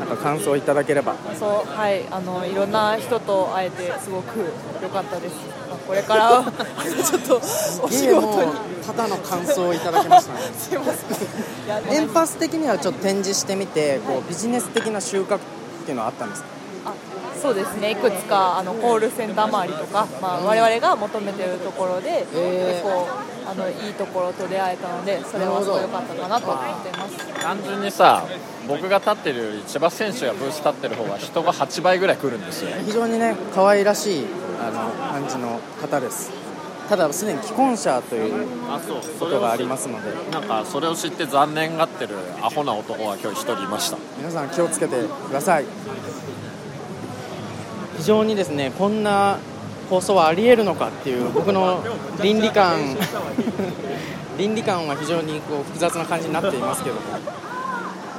[0.00, 4.38] なんか感想いただければそうはいあのいろんな人と会えてすごく
[4.82, 5.34] 良かったです。
[5.68, 8.54] まあこれからは ちょっとお仕事にを
[8.86, 11.94] ただの感想をいただきましたね すいません。
[11.94, 15.38] エンパス的にはちょっと展示してみてこうビジネス的な収穫っ
[15.84, 16.48] ていうのはあったんですか？
[16.48, 16.61] あ
[17.42, 17.90] そうですね。
[17.90, 22.82] いくつかあのコールセンター周りとか、まあ我々が求めているところで、えー。
[22.82, 23.08] 結構
[23.44, 27.42] あのいいところと出会えたので、それはすごい良かったかなと思っています。
[27.42, 28.24] 単純にさ
[28.68, 32.70] 僕が立ってるより千葉選手がブース立ってる方が人が8倍ぐらい来るんですよ。
[32.86, 34.26] 非常にね可愛らしい
[34.60, 36.30] あの感じの方です。
[36.88, 39.00] ただすでに既婚者というあそう。
[39.18, 40.30] ことがありますので。
[40.30, 43.98] なんかそれを知って残念がってるアホな男が今日一人いました。
[44.18, 44.96] 皆さん気をつけて
[45.28, 45.64] ください
[48.02, 49.38] 非常にですねこんな
[49.88, 51.84] 放送はありえるのかっていう僕の
[52.20, 52.96] 倫理観
[54.36, 57.00] 倫理観は非常にこう複雑な感じになっていますけども。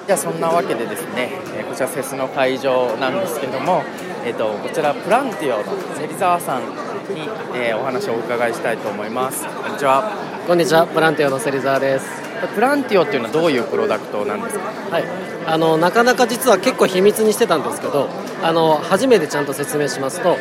[0.05, 3.83] じゃあそんなわけでですね、えーこちらフェスの会場なんですけども、
[4.25, 5.63] えー、とこちらプランティオの
[5.97, 9.45] 芹沢さんに、えーお話をお伺いしたいと思います。
[9.45, 10.11] こんにちは。
[10.45, 12.22] こんにちは、ボランティアの芹沢です。
[12.47, 14.65] プランティオっていうのはどういうプロダクトなんですか？
[14.91, 15.03] はい、
[15.47, 18.09] あのなかなか実は結構秘密にしてたんですけど、
[18.41, 20.37] あの初めてちゃんと説明しますと、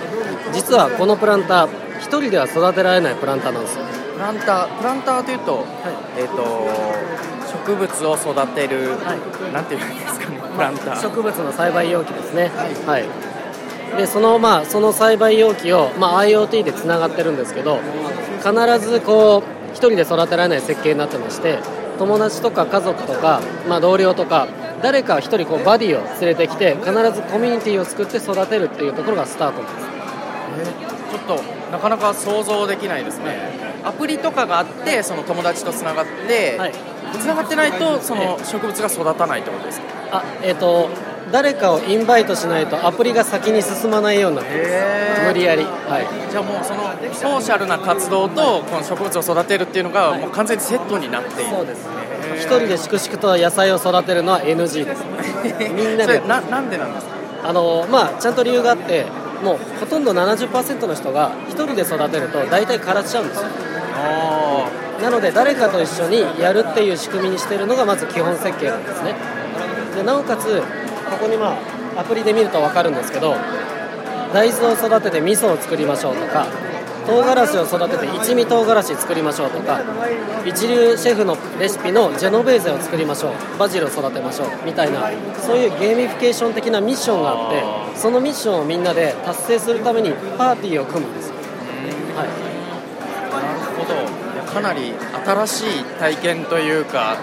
[0.53, 3.85] 実はこのプランター、一人では育てられないプランターなんですよ。
[4.15, 5.65] プランタープランターというと,、
[6.17, 6.69] えー、と
[7.67, 8.97] 植物を育てる、
[9.53, 12.51] なんていうんですかねプランター植物の栽培容器ですね。
[12.87, 13.05] はい。
[13.97, 17.79] でそのまあその栽培容器をまあ IoT でつながってるんですけど、
[18.39, 21.59] 必ずこう一人で育てられない設計になってまして、
[21.99, 24.49] 友達とか家族とかまあ同僚とか
[24.83, 29.75] 誰か一人こうバディを連れてきて必ずコミュニティを作って育てるっていうところがスタートです。
[31.13, 33.37] ちょっとなかなか想像できないですね。
[33.85, 36.73] アプリとかがあってその友達とつながって、はい。
[37.19, 39.87] つながってないとその植物が育たないってことですか？
[40.13, 40.89] あえっ、と
[41.33, 45.63] 誰かをインバイトしないとアプリが先に進まないようになってますへ無理やり。
[45.65, 46.31] はい。
[46.31, 46.83] じゃあもうその
[47.15, 51.51] ソーシャルな活動とこの植物を育てるっていうのがもう完全にセットになっている。
[51.51, 51.93] そうですね。
[52.37, 55.71] 一人で粛々と野菜を育てるのは NG ですね。
[55.75, 56.21] みんなで。
[56.21, 57.13] ななんでなんですか？
[57.49, 59.07] あのまあちゃんと理由があって
[59.43, 63.47] もうほとんど70%の人が一人で育てると大体枯らしちゃうんですよ。
[65.03, 69.15] なので誰かと一緒にやるっていう仕組みにしてるのがまず基本設計なんですね。
[69.97, 70.63] でなおかつ
[71.13, 71.53] ここにま
[71.97, 73.37] あアプリで見ると分かるんですけど
[74.33, 76.47] 大豆を育てて味噌を作りましょうとか
[77.07, 79.81] 唐辛子を育てて一味唐辛子作りましょうとか
[80.47, 91.35] 一流シェフのレシピのジェノベーゼを作りましょうバジルを育てましょうみたいなそういうゲーミフィケーション的なミッションがあってそのミッションをみんなで達成するためにパーティーを組むんですよ、
[92.17, 92.29] はい、
[93.33, 94.23] なるほど。
[94.53, 94.93] かなり
[95.25, 97.17] 新しい体験というか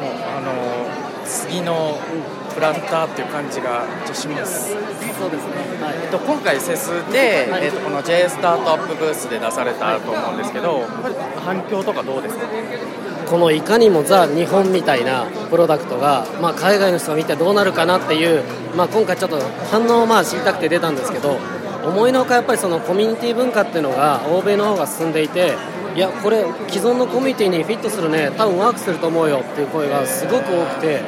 [0.00, 1.98] もうあの次の
[2.56, 4.72] プランターっていう感じがします。
[4.72, 5.94] そうですね、はい。
[6.04, 7.64] えっと、今回 CES で、はい。
[7.64, 10.82] えっと、この J スタートアップブースで出されたと思うんですけど
[11.44, 12.46] 反響とかどうですか？
[13.26, 18.42] このいかにもザ日本みたいなプロダクトが、まあ、海外の人が見てどうなるかなっていう、
[18.76, 19.38] まあ、今回ちょっと
[19.70, 21.36] 反応をまあ知りたくて出たんですけど
[21.84, 25.54] 思いのほかやっぱりそのコミュニティ文化っていうのが欧米の方が進んでいて
[25.94, 28.30] いやこれ既存のコミュニティにフィットするね。
[28.36, 31.00] 多分ワークすると思うよっていう声がすごく多くて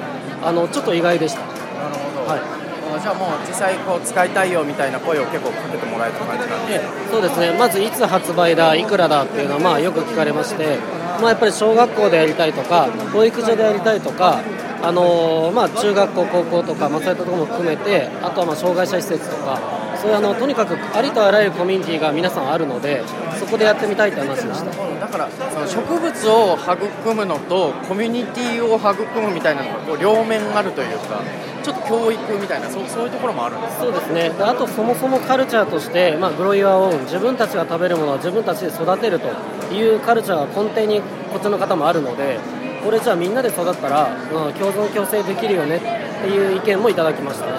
[0.43, 1.41] あのちょっと意外でした。
[1.41, 2.41] なるほど、はい。
[2.41, 7.53] あじゃあもう実際こう使いたいよみたいな声を結構かけてもらえた感じなんでえそうですね。
[7.59, 10.79] まずいつ発売だ、いくらだっていうのはまあよく聞かれまして、
[11.21, 14.41] まあ、やっぱり小学校でやりたいとか、保育所でやりたいとか、
[14.83, 19.59] あのーまあ、中学校、高校とか、まあ、そういったところも含めて、あとはまあ障害者施設とか、
[20.01, 23.03] そういうあのとにかくありとあらゆるコミュニティが皆さんあるので、
[23.39, 25.01] そこでやってみたいって話でした。
[25.01, 31.23] だからその植物を育むのとコミュニティを育むみたいなのがこう両面あるというか
[31.63, 34.31] ちょっと教育みたいなそうそういうところもあるんですそうですね。
[34.31, 36.99] であとそもそもカルチャーとして、まあ、グロイヤーオン。
[37.05, 39.29] 自分たちが食べるものは自分たちで育てると
[39.75, 42.39] いうカルチャーが根底にこっちの方もあるので
[42.85, 47.53] これじゃあみんなで育ったら、うん、共存共生できるよねっていう意見もいただきましたね。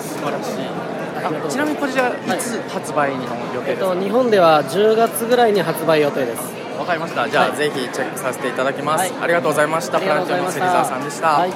[0.00, 0.54] 素晴らしい。
[0.58, 0.99] あ
[1.48, 3.22] ちなみにこれじゃあいつ発売の
[3.54, 6.60] 予定ですか、えっと、日本では10月ぐらいに発売予定です。
[6.78, 7.28] わかりました。
[7.28, 7.56] じゃあ、はい。
[7.56, 9.22] ぜひチェックさせていただきます、はい。
[9.22, 10.00] ありがとうございました。
[10.00, 11.52] プランチョンの芹沢さんでした、はい。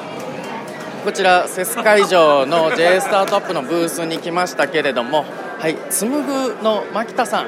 [1.04, 5.24] こちらセス会場の J スタートアップのブースに来ましたけれども
[5.58, 5.76] はい。
[5.90, 7.46] 紡ぐの牧田さん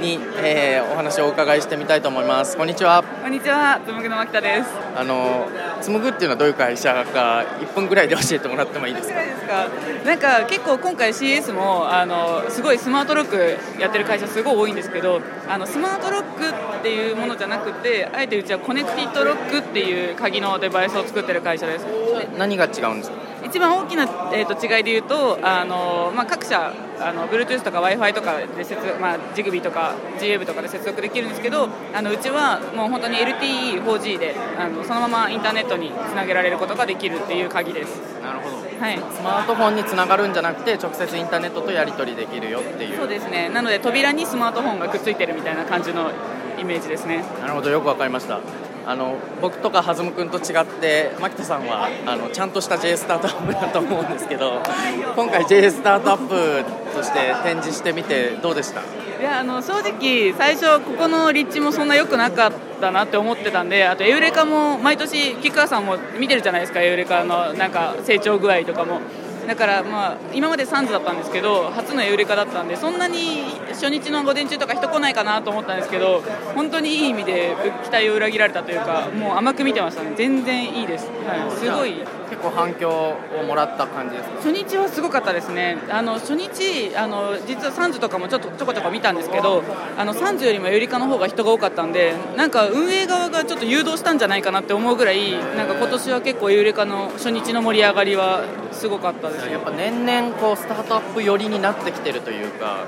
[0.00, 2.56] に、えーお話をお伺いしてみたいと思います。
[2.56, 3.02] こんにちは。
[3.02, 4.68] こんにちは、 tsumug の牧田です。
[4.96, 5.48] あの
[5.80, 9.14] 紡ぐっていうのはどういう会社か1分ぐらいで教えてもらってもいいですか？
[9.14, 9.68] ですか？
[10.04, 21.86] なんか結構今回 CS もあのすごいスマートロックやってる会社すごい多いんですけど、あのスマートロックっていうものじゃなくて、あえてうちはコネクティッドロックっていう鍵のデバイスを作ってる会社です。
[22.36, 23.27] 何が違うんですか？
[23.44, 38.20] 一番大きな、えー、と違いで言うとあの、まあ、各社あの Bluetooth とか w i f i とかで接、まあ、Zigbee とか GWave とかで接続できるんですけどあのうちはもう本当に LTE4G であのそのままインターネットにつなげられることができるっていう鍵です。
[38.20, 38.56] なるほど。
[38.56, 38.98] はい。
[38.98, 42.96] スマートフォンにつながるんじゃなくて直接インターネットとやり取りできるよっていう。
[42.96, 43.48] そうですね。
[43.48, 46.10] なので扉にスマートフォンがくっついてるみたいな感じの
[46.58, 47.24] イメージですね。
[47.40, 47.70] なるほど。
[47.70, 54.62] よくわかりましたあの僕とか弾む君と違って牧田さんはあのちゃんとした J スタートアップだと思うんですけど
[55.14, 56.64] 今回 J スタートアップ
[56.96, 58.80] として展示してみてどうでした？
[58.80, 66.80] いやあの正直最初ここの立地もそんな良くなかったなって思ってたんであとエウレカも毎年吉川さんも見てるじゃないですか。
[66.80, 69.00] エウレカのなんか成長具合とかも
[69.48, 76.22] だからまあ今までサンズだったんですけど初のエウレカだったんでそんなに初日の午前中とか人来ないかなと思ったんですけど
[76.54, 80.12] 本当にいい意味で期待を裏切られたというかもう甘く見てましたね。
[80.16, 81.94] 全然いいです、はい、すごい
[82.30, 84.36] 結構反響をもらった感じですか？
[84.36, 89.62] 初日はすごかったですね、あの初日あの、実はサンズとかもちょっとちょこちょこ見たんですけど、
[89.96, 99.48] あのサンズよりもユリカの方が人が多かったんで、なんか運営側がちょっと誘導したんじゃないかなって思うぐらい、なんか今年は結構ユリカの初日の盛り上がりはすごかったです。
[99.48, 102.84] やっぱ年々こうスタートアップ寄りになってきてるというか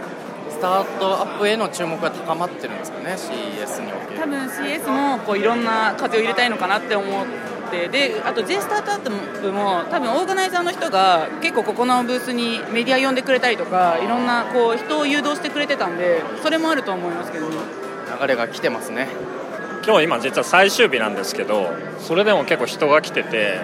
[0.50, 4.20] スタートアップへの注目が高まってるんですかね？CES における。
[4.20, 7.06] 多分 CS もこういろんな風を入れたいのかなって思
[7.70, 17.56] ってであと J スタートアップも多分オーガナイザーの人が結構ここのブースにメディア呼んでくれたりとかいろんなこう人を誘導してくれてたんでそれもあると思いますけどね。
[18.20, 19.08] 流れが来てますね。
[19.86, 23.60] 今日今実は最終日なんですけどそれでも結構人が来てて、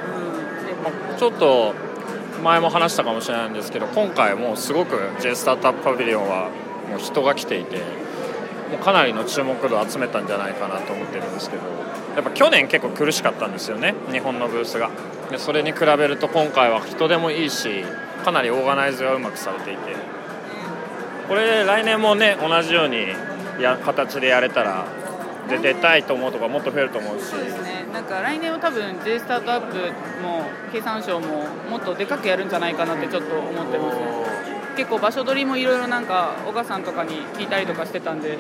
[0.83, 1.75] まあちょっと
[2.43, 6.51] 前も話したかもしれないんですけど今回もうすごく J スタートアップパビリオンは
[6.89, 7.79] もう人が来ていて
[8.71, 11.63] もうかなりの注目度を集めたんじゃないかなと思ってるんですけど
[12.17, 14.91] やっぱ去年結構苦しかったんですよね日本のブースが。
[15.31, 17.85] でそれに比べると今回は人でもいいし
[18.25, 19.95] かなりオーガナイズがうまくされていて。
[21.29, 23.09] これ来年もね同じように
[23.61, 24.87] や形でやれたら
[25.49, 27.27] で出たいと思うとかもっと増えると思うし。
[27.27, 27.85] そうですね。
[27.93, 29.77] なんか来年は多分 J スタートアップ
[30.23, 33.99] も経産省ももっとでかくやるんじゃないかなってちょっと思ってます。
[34.77, 38.39] 結構場所取りもいろいろなんか小川さんとかに聞いたりとかしてたんで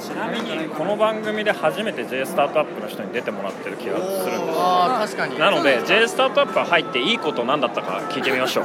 [0.00, 5.38] ちなみにこの番組で初めて J スタートアップの人に出てもらってる気がするんですああ確かに。
[5.38, 8.64] なので J スタートアップが入っていいこと何だったか聞いてみましょう。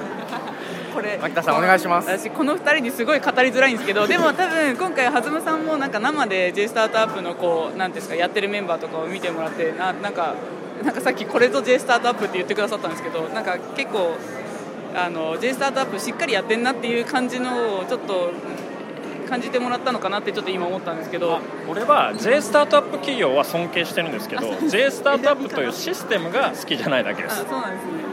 [0.93, 1.17] これ。
[1.21, 2.09] 牧田さんお願いします。
[2.09, 10.36] 私この2人にすごい語りづらいんですけどでも多分今回弾むさんもなんか生で J スタートアップのこうなんですかやってるメンバーとかを見てもらってななんか
[10.83, 14.15] なんかさっきこれぞ J スタートアップって言ってくださったんですけどなんか結構
[14.95, 18.31] あの J スタートアップしっかりやってんなっていう感じのをちょっと
[19.26, 21.39] 感じてもらったのかなってちょっと今思ったんですけど。
[21.67, 28.05] 俺は J スタートアップ企業は尊敬してるんですけど J スタートアップというシステムが好きじゃないだけであすそうなんですね。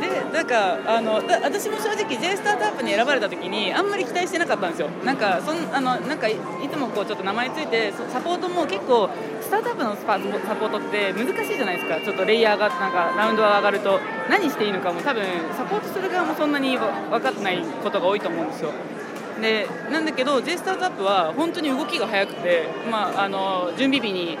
[0.00, 4.88] でなんかあのだ私も正直 J スタートアップに選ばれた時にあんまり期待してなかったんですよ。
[5.04, 6.36] なんかそんあのなんかいい
[6.68, 9.08] つもこうちょっと名前ついてそサポートも結構
[9.40, 12.00] スタートアップのサポートって難しいじゃないですか。
[12.00, 15.22] ちょっとレイヤーがなんかラウンドが上がると何していいのかも多分
[15.56, 18.72] サポートする側もそんなにわ分かってないことが多いと思うんですよ
[19.40, 24.38] でなんだけど J スタートアップは本当に動きが速くて、まあ、あの準備日に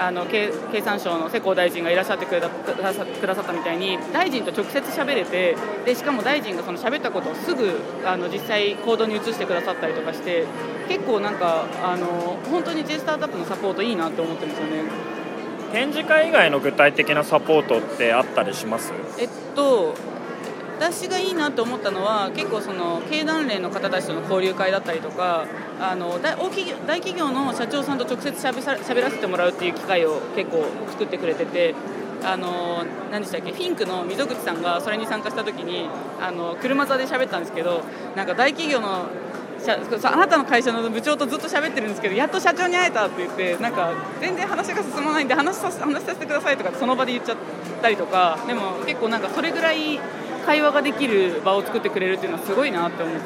[0.00, 10.46] あの経経産省の世耕大臣がいらっしゃってくれたくださくださったみたいに大臣と直接喋れてでしかも大臣がその喋ったことをすぐあの実際行動に移してくださったりとかして
[10.88, 14.82] 結構なんかあの本当に J スタートアップのサポートいいなって思ってるんですよね。
[15.72, 18.92] 展示会以外の具体的なサポートってあったりします？
[19.18, 19.94] えっと
[20.78, 25.44] 私がいいなと思ったのは結構その経団連の方たちとの交流会だったりとか
[25.80, 31.74] あの大企業大企業の社長さんと直接しゃべしゃべらせてもらうっていう機会を結構作ってくれてて。
[32.20, 35.88] あの何でしたっけフィンクの溝口さんがそれに参加した時に
[36.20, 37.84] あの車座で喋ったんですけど
[38.16, 39.06] なんか大企業の
[40.04, 47.36] あなたの会社の部長とずっと喋ってるんですけどやっと社長に会えたって言ってなんか全然話が進まないんで話させ話させてくださいとかその場で言っちゃっ
[47.82, 49.98] たりとかでも結構なんかそれぐらい
[50.48, 53.20] 会話ができる場を作ってくれるっていうのはすごいなって思って。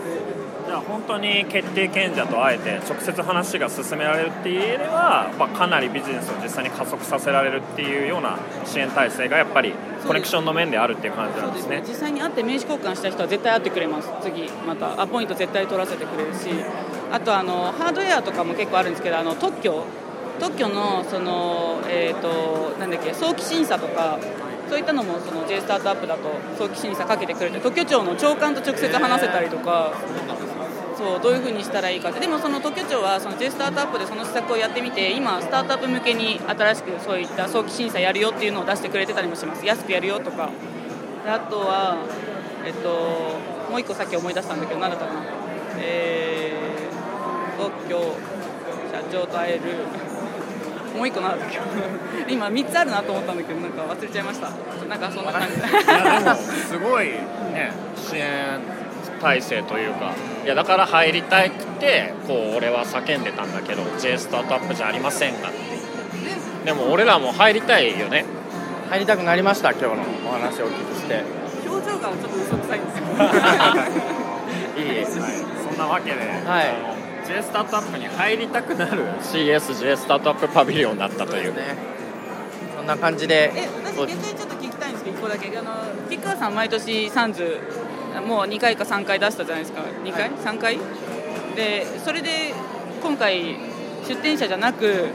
[0.66, 9.72] じゃあ本当に決定権者と会えて直接話が進められるっていう意味では、まあ、かなりビジネスを実際に加速させられるっていうような支援体制がやっぱり
[10.06, 16.48] コネクションの面であるっていう感じなんですね実際に会って名刺交換した人は絶対会ってくれます次またアポイント絶対取らせてくれるし
[17.12, 19.84] あとあのハードウェアとかも結構あるんですけどあの特許
[20.40, 24.18] 特許のその、えー、となんだっけ早期審査とか
[24.72, 29.92] そういったのもその J スタートアップだと早期審査かけてくれて特許庁の長官と直接話せたりとか。
[30.96, 32.20] そうどういうふうにしたらいいかって。
[32.20, 39.66] でもその特許庁はその J スタートアップでその施策をやってみて今スタートアップ向けに新しくそういった早期審査やるよっていうのを出してくれてたりもします。
[39.66, 40.48] 安くやるよとか。
[41.24, 41.96] であとは
[42.64, 42.88] えっと
[43.70, 45.20] もう一個さっき思い出したんだけど何だったかな。
[45.78, 47.98] えー、特許
[48.90, 49.60] 社長と会える。
[50.96, 51.58] もう一個なんだっけ
[52.32, 54.50] 今3つあるなと思ったんだけどなんか忘れちゃいました。
[54.88, 56.42] なんかそんな感じ。
[56.68, 58.60] すごいね支援
[59.20, 60.14] 体制というか。
[60.44, 65.58] いやだから入りたくてこう俺は叫んでたんだけど J スタートアップじゃありませんかって。
[66.64, 68.24] でも俺らも入りたいよね。
[68.90, 71.22] 入りたくなりました今日のお話をお聞きして。
[71.66, 73.04] 表情がちょっと嘘くさいんですよ。
[74.76, 76.68] いいそんなわけで、はい。
[76.68, 76.91] あの
[77.32, 81.54] J スタートアップに入りたくなる CSJ スタートアップパビリオンだったという。
[81.56, 81.76] ね。
[82.76, 83.52] そんな感じで。
[83.54, 85.70] え私逆にちょっと聞きたいんですけど1個だけあの
[86.10, 87.58] ピッカーさん毎年サンズ
[88.26, 89.80] もう2回か3回出したじゃないですか。
[90.04, 90.78] 2回、3回？
[91.56, 92.52] でそれで
[93.02, 93.56] 今回
[94.06, 95.08] 出店者じゃなく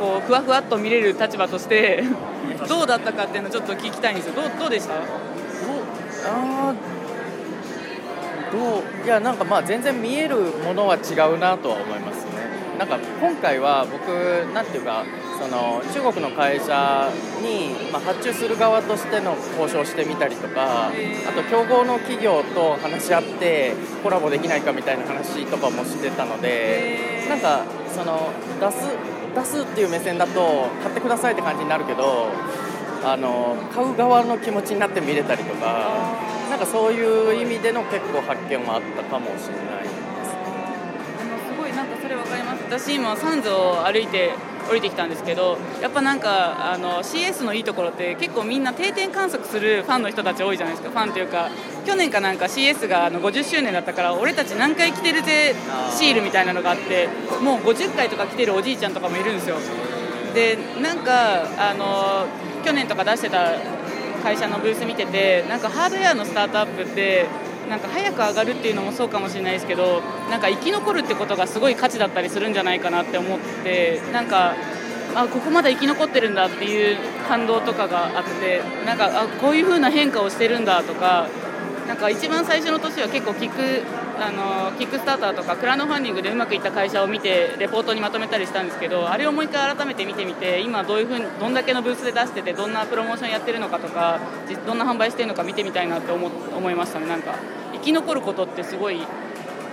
[0.00, 2.02] こうふわふわっと見れる立場として
[2.68, 4.34] どうだったかっていうのをちょっと聞きたいんですよ。
[4.34, 4.94] どうどうでした？
[9.06, 12.76] いやなんかまあ全然見えるものは違うなとは思いますね。
[12.76, 14.02] なんか今回は僕
[14.52, 15.04] なんていうか
[15.38, 17.08] その中国の会社
[17.40, 20.92] に、まあ、発注する側としての交渉してみたりとかあ
[21.36, 28.88] と競合の企業と話し合ってコラボできないかみたいな話とかもしてたのでなんかその出す
[29.36, 32.26] 出すっていう目線だと買ってくださいって感じになるけど
[33.04, 36.25] あの買う側の気持ちになって見れたりとか
[36.56, 39.94] なんかそういう意味での結構発見もあったかもしれないです。
[41.20, 42.64] あのすごいなんかそれ分かります。
[42.64, 44.30] 私今サンズを歩いて
[44.70, 50.90] 降りてきたんですけどやっぱなんかあの CS のいいところって結構みんな定点観測するファンの人たち多いじゃないですか。
[50.90, 51.50] ファンというか
[51.84, 55.54] 去年かなんか CS があの50周年だったから俺たち何回来てるぜ
[55.90, 57.10] シールみたいなのがあって
[57.42, 59.56] もう50回とか来てるおじいちゃんとかもいるんですよ。
[60.32, 62.24] でなんかあの
[62.64, 63.52] 去年とか出してた
[64.26, 67.26] 会社のブース見ててなんかハードウェアのスタートアップって
[67.70, 74.56] なんか早く上がるっていうのもそうかもしれないですけどなんか生き残るってことがすごい価値だったりするんじゃないかなって思ってなんか
[75.14, 76.96] あここまだ生き残ってるんだっていう
[77.28, 81.28] 感動とかがあってなんかあこういう風な変化をしてるんだとか
[81.86, 83.82] なんか一番最初の年は結構聞く
[84.18, 97.06] あのキックスターターとかクラウドファンディングでうまくいった会社を見てレポートにまとめたりしたんですけどあれをもう一回改めて見てみて今どういうふうにどんだけのブースで出しててどんなプロモーションやってるのかとか実どんな販売してるのか見てみたいなって思思いましたね。
[97.06, 97.34] なんか
[97.74, 99.00] 生き残ることってすごい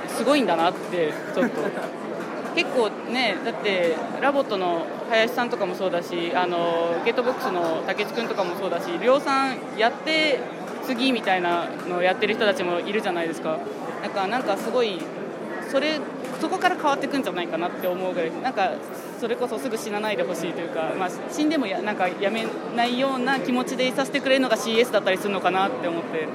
[0.08, 1.62] すごいんだなってちょっと。
[2.54, 10.40] 結構ねだってラボットの林さんとかもそうだしあのゲートボックスの竹内君とかもそうだし量産やって
[10.86, 13.60] 次みたいなのをやってる人たちもいるじゃないですか。
[14.02, 15.00] だからなんかすごい
[15.72, 16.00] それ
[16.40, 18.32] そこから変わってくんじゃないかなって思うぐらい。
[18.42, 18.72] なんか
[19.20, 26.28] それこそすぐ死なないでほしいというか、まあ、死んでもやなんかやめないような気持ちでいさせてくれるのが CS だったりするのかなって思って。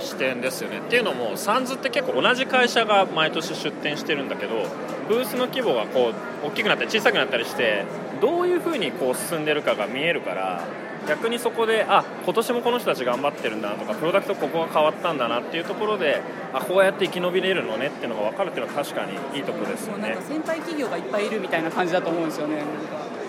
[0.00, 0.78] 視点ですよね。
[0.78, 4.66] っていうのもサンズって結構同じ会社が毎年出店してるんだけど
[5.08, 6.12] ブースの規模がこ
[6.44, 7.84] う大きくなったり小さくなったりして
[8.20, 10.62] どういうふうにこう進んでるかが見えるから
[11.06, 19.98] 逆にそこであ今年もこの人たち頑張ってるんだなとかプロダクトここが変わったんだなっていうところであこうやって生き延びれるのねっていうのが分かるっていうのは確かにいいところですよね。
[19.98, 22.62] もうなんか先輩企業がいっぱいいるみたいな感じだと思うんですよね。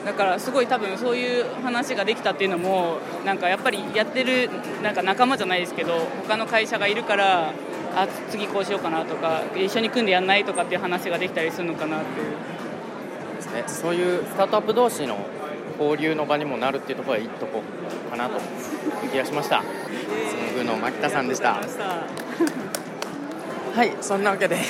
[0.05, 4.49] だからすごい多分そういう話ができたっていうのもなんかやっぱりやってる
[4.84, 7.53] なんか仲間じゃないですけど他の会社がいるから
[7.95, 12.55] あ次こうしようかなとか一緒に組んでやんないとかっていう話ができたりするのかなっていう。
[13.36, 13.63] ですね。
[13.67, 15.17] そういうスタートアップ同士の
[15.80, 17.61] 交流の場にもなるっていうところはいいとこ
[18.09, 18.39] かなとい
[19.07, 19.61] う気がしました。
[19.61, 21.61] つむぐの牧田さんでした
[23.76, 24.55] はいそんなわけで。
[24.55, 24.61] は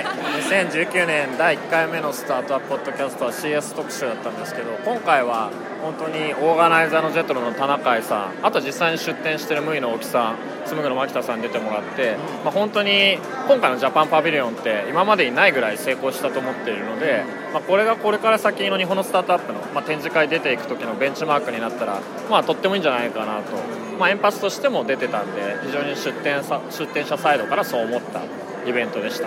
[0.00, 0.04] い、
[0.42, 17.22] 2019年第1回目のスタートアップポッドキャストは CS 特集だったんですけど今回は本当にオーガナイザーのジェトロの田中さんあと実際に出店してるムイの大木さん紡の牧田さんに出てもらって、まあ、本当に今回のジャパンパビリオンって今までにないぐらい成功したと思っているので、
[17.52, 28.22] まあ、これがこれから先の日本のスタートアップの、まあ、展示会出ていく時のベンチマークになったら、まあ、とってもいいんじゃないかなと、まあ、エンパスとしても出てたんで非常に出店さ出店者サイドからそう思った
[28.68, 29.26] イベントでした。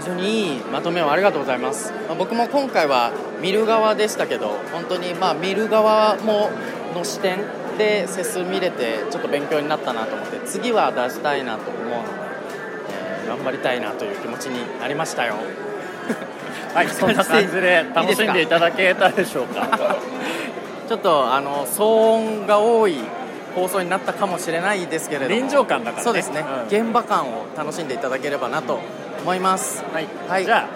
[0.00, 6.50] 非常にいいまとめをありがとうございます、まあ僕も今回は見る側でしたけど本当にまあ見る側も
[6.94, 7.38] の視点
[7.78, 11.98] でセス見れてちょっと勉強になったなと思って次は出したいなと思うので、
[12.90, 15.34] えー頑張りたいなという気持ちになりましたよ
[16.74, 19.66] はい、 そんな感じで楽しんでいただけたでしょうか？
[20.88, 21.84] ちょっとあの騒
[22.42, 22.98] 音が多い
[23.56, 25.40] 放送になったかもしれないですけれども。
[25.40, 26.04] 臨場感だからね。
[26.04, 26.86] そうですね、うん。
[26.86, 28.80] 現場感を楽しんでいただければなと
[29.22, 29.82] 思います。
[29.92, 30.44] はい、はい。
[30.44, 30.68] じゃ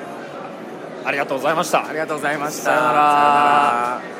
[1.04, 1.86] あありがとうございました。
[1.86, 2.62] ありがとうございました。
[2.62, 4.19] さよなら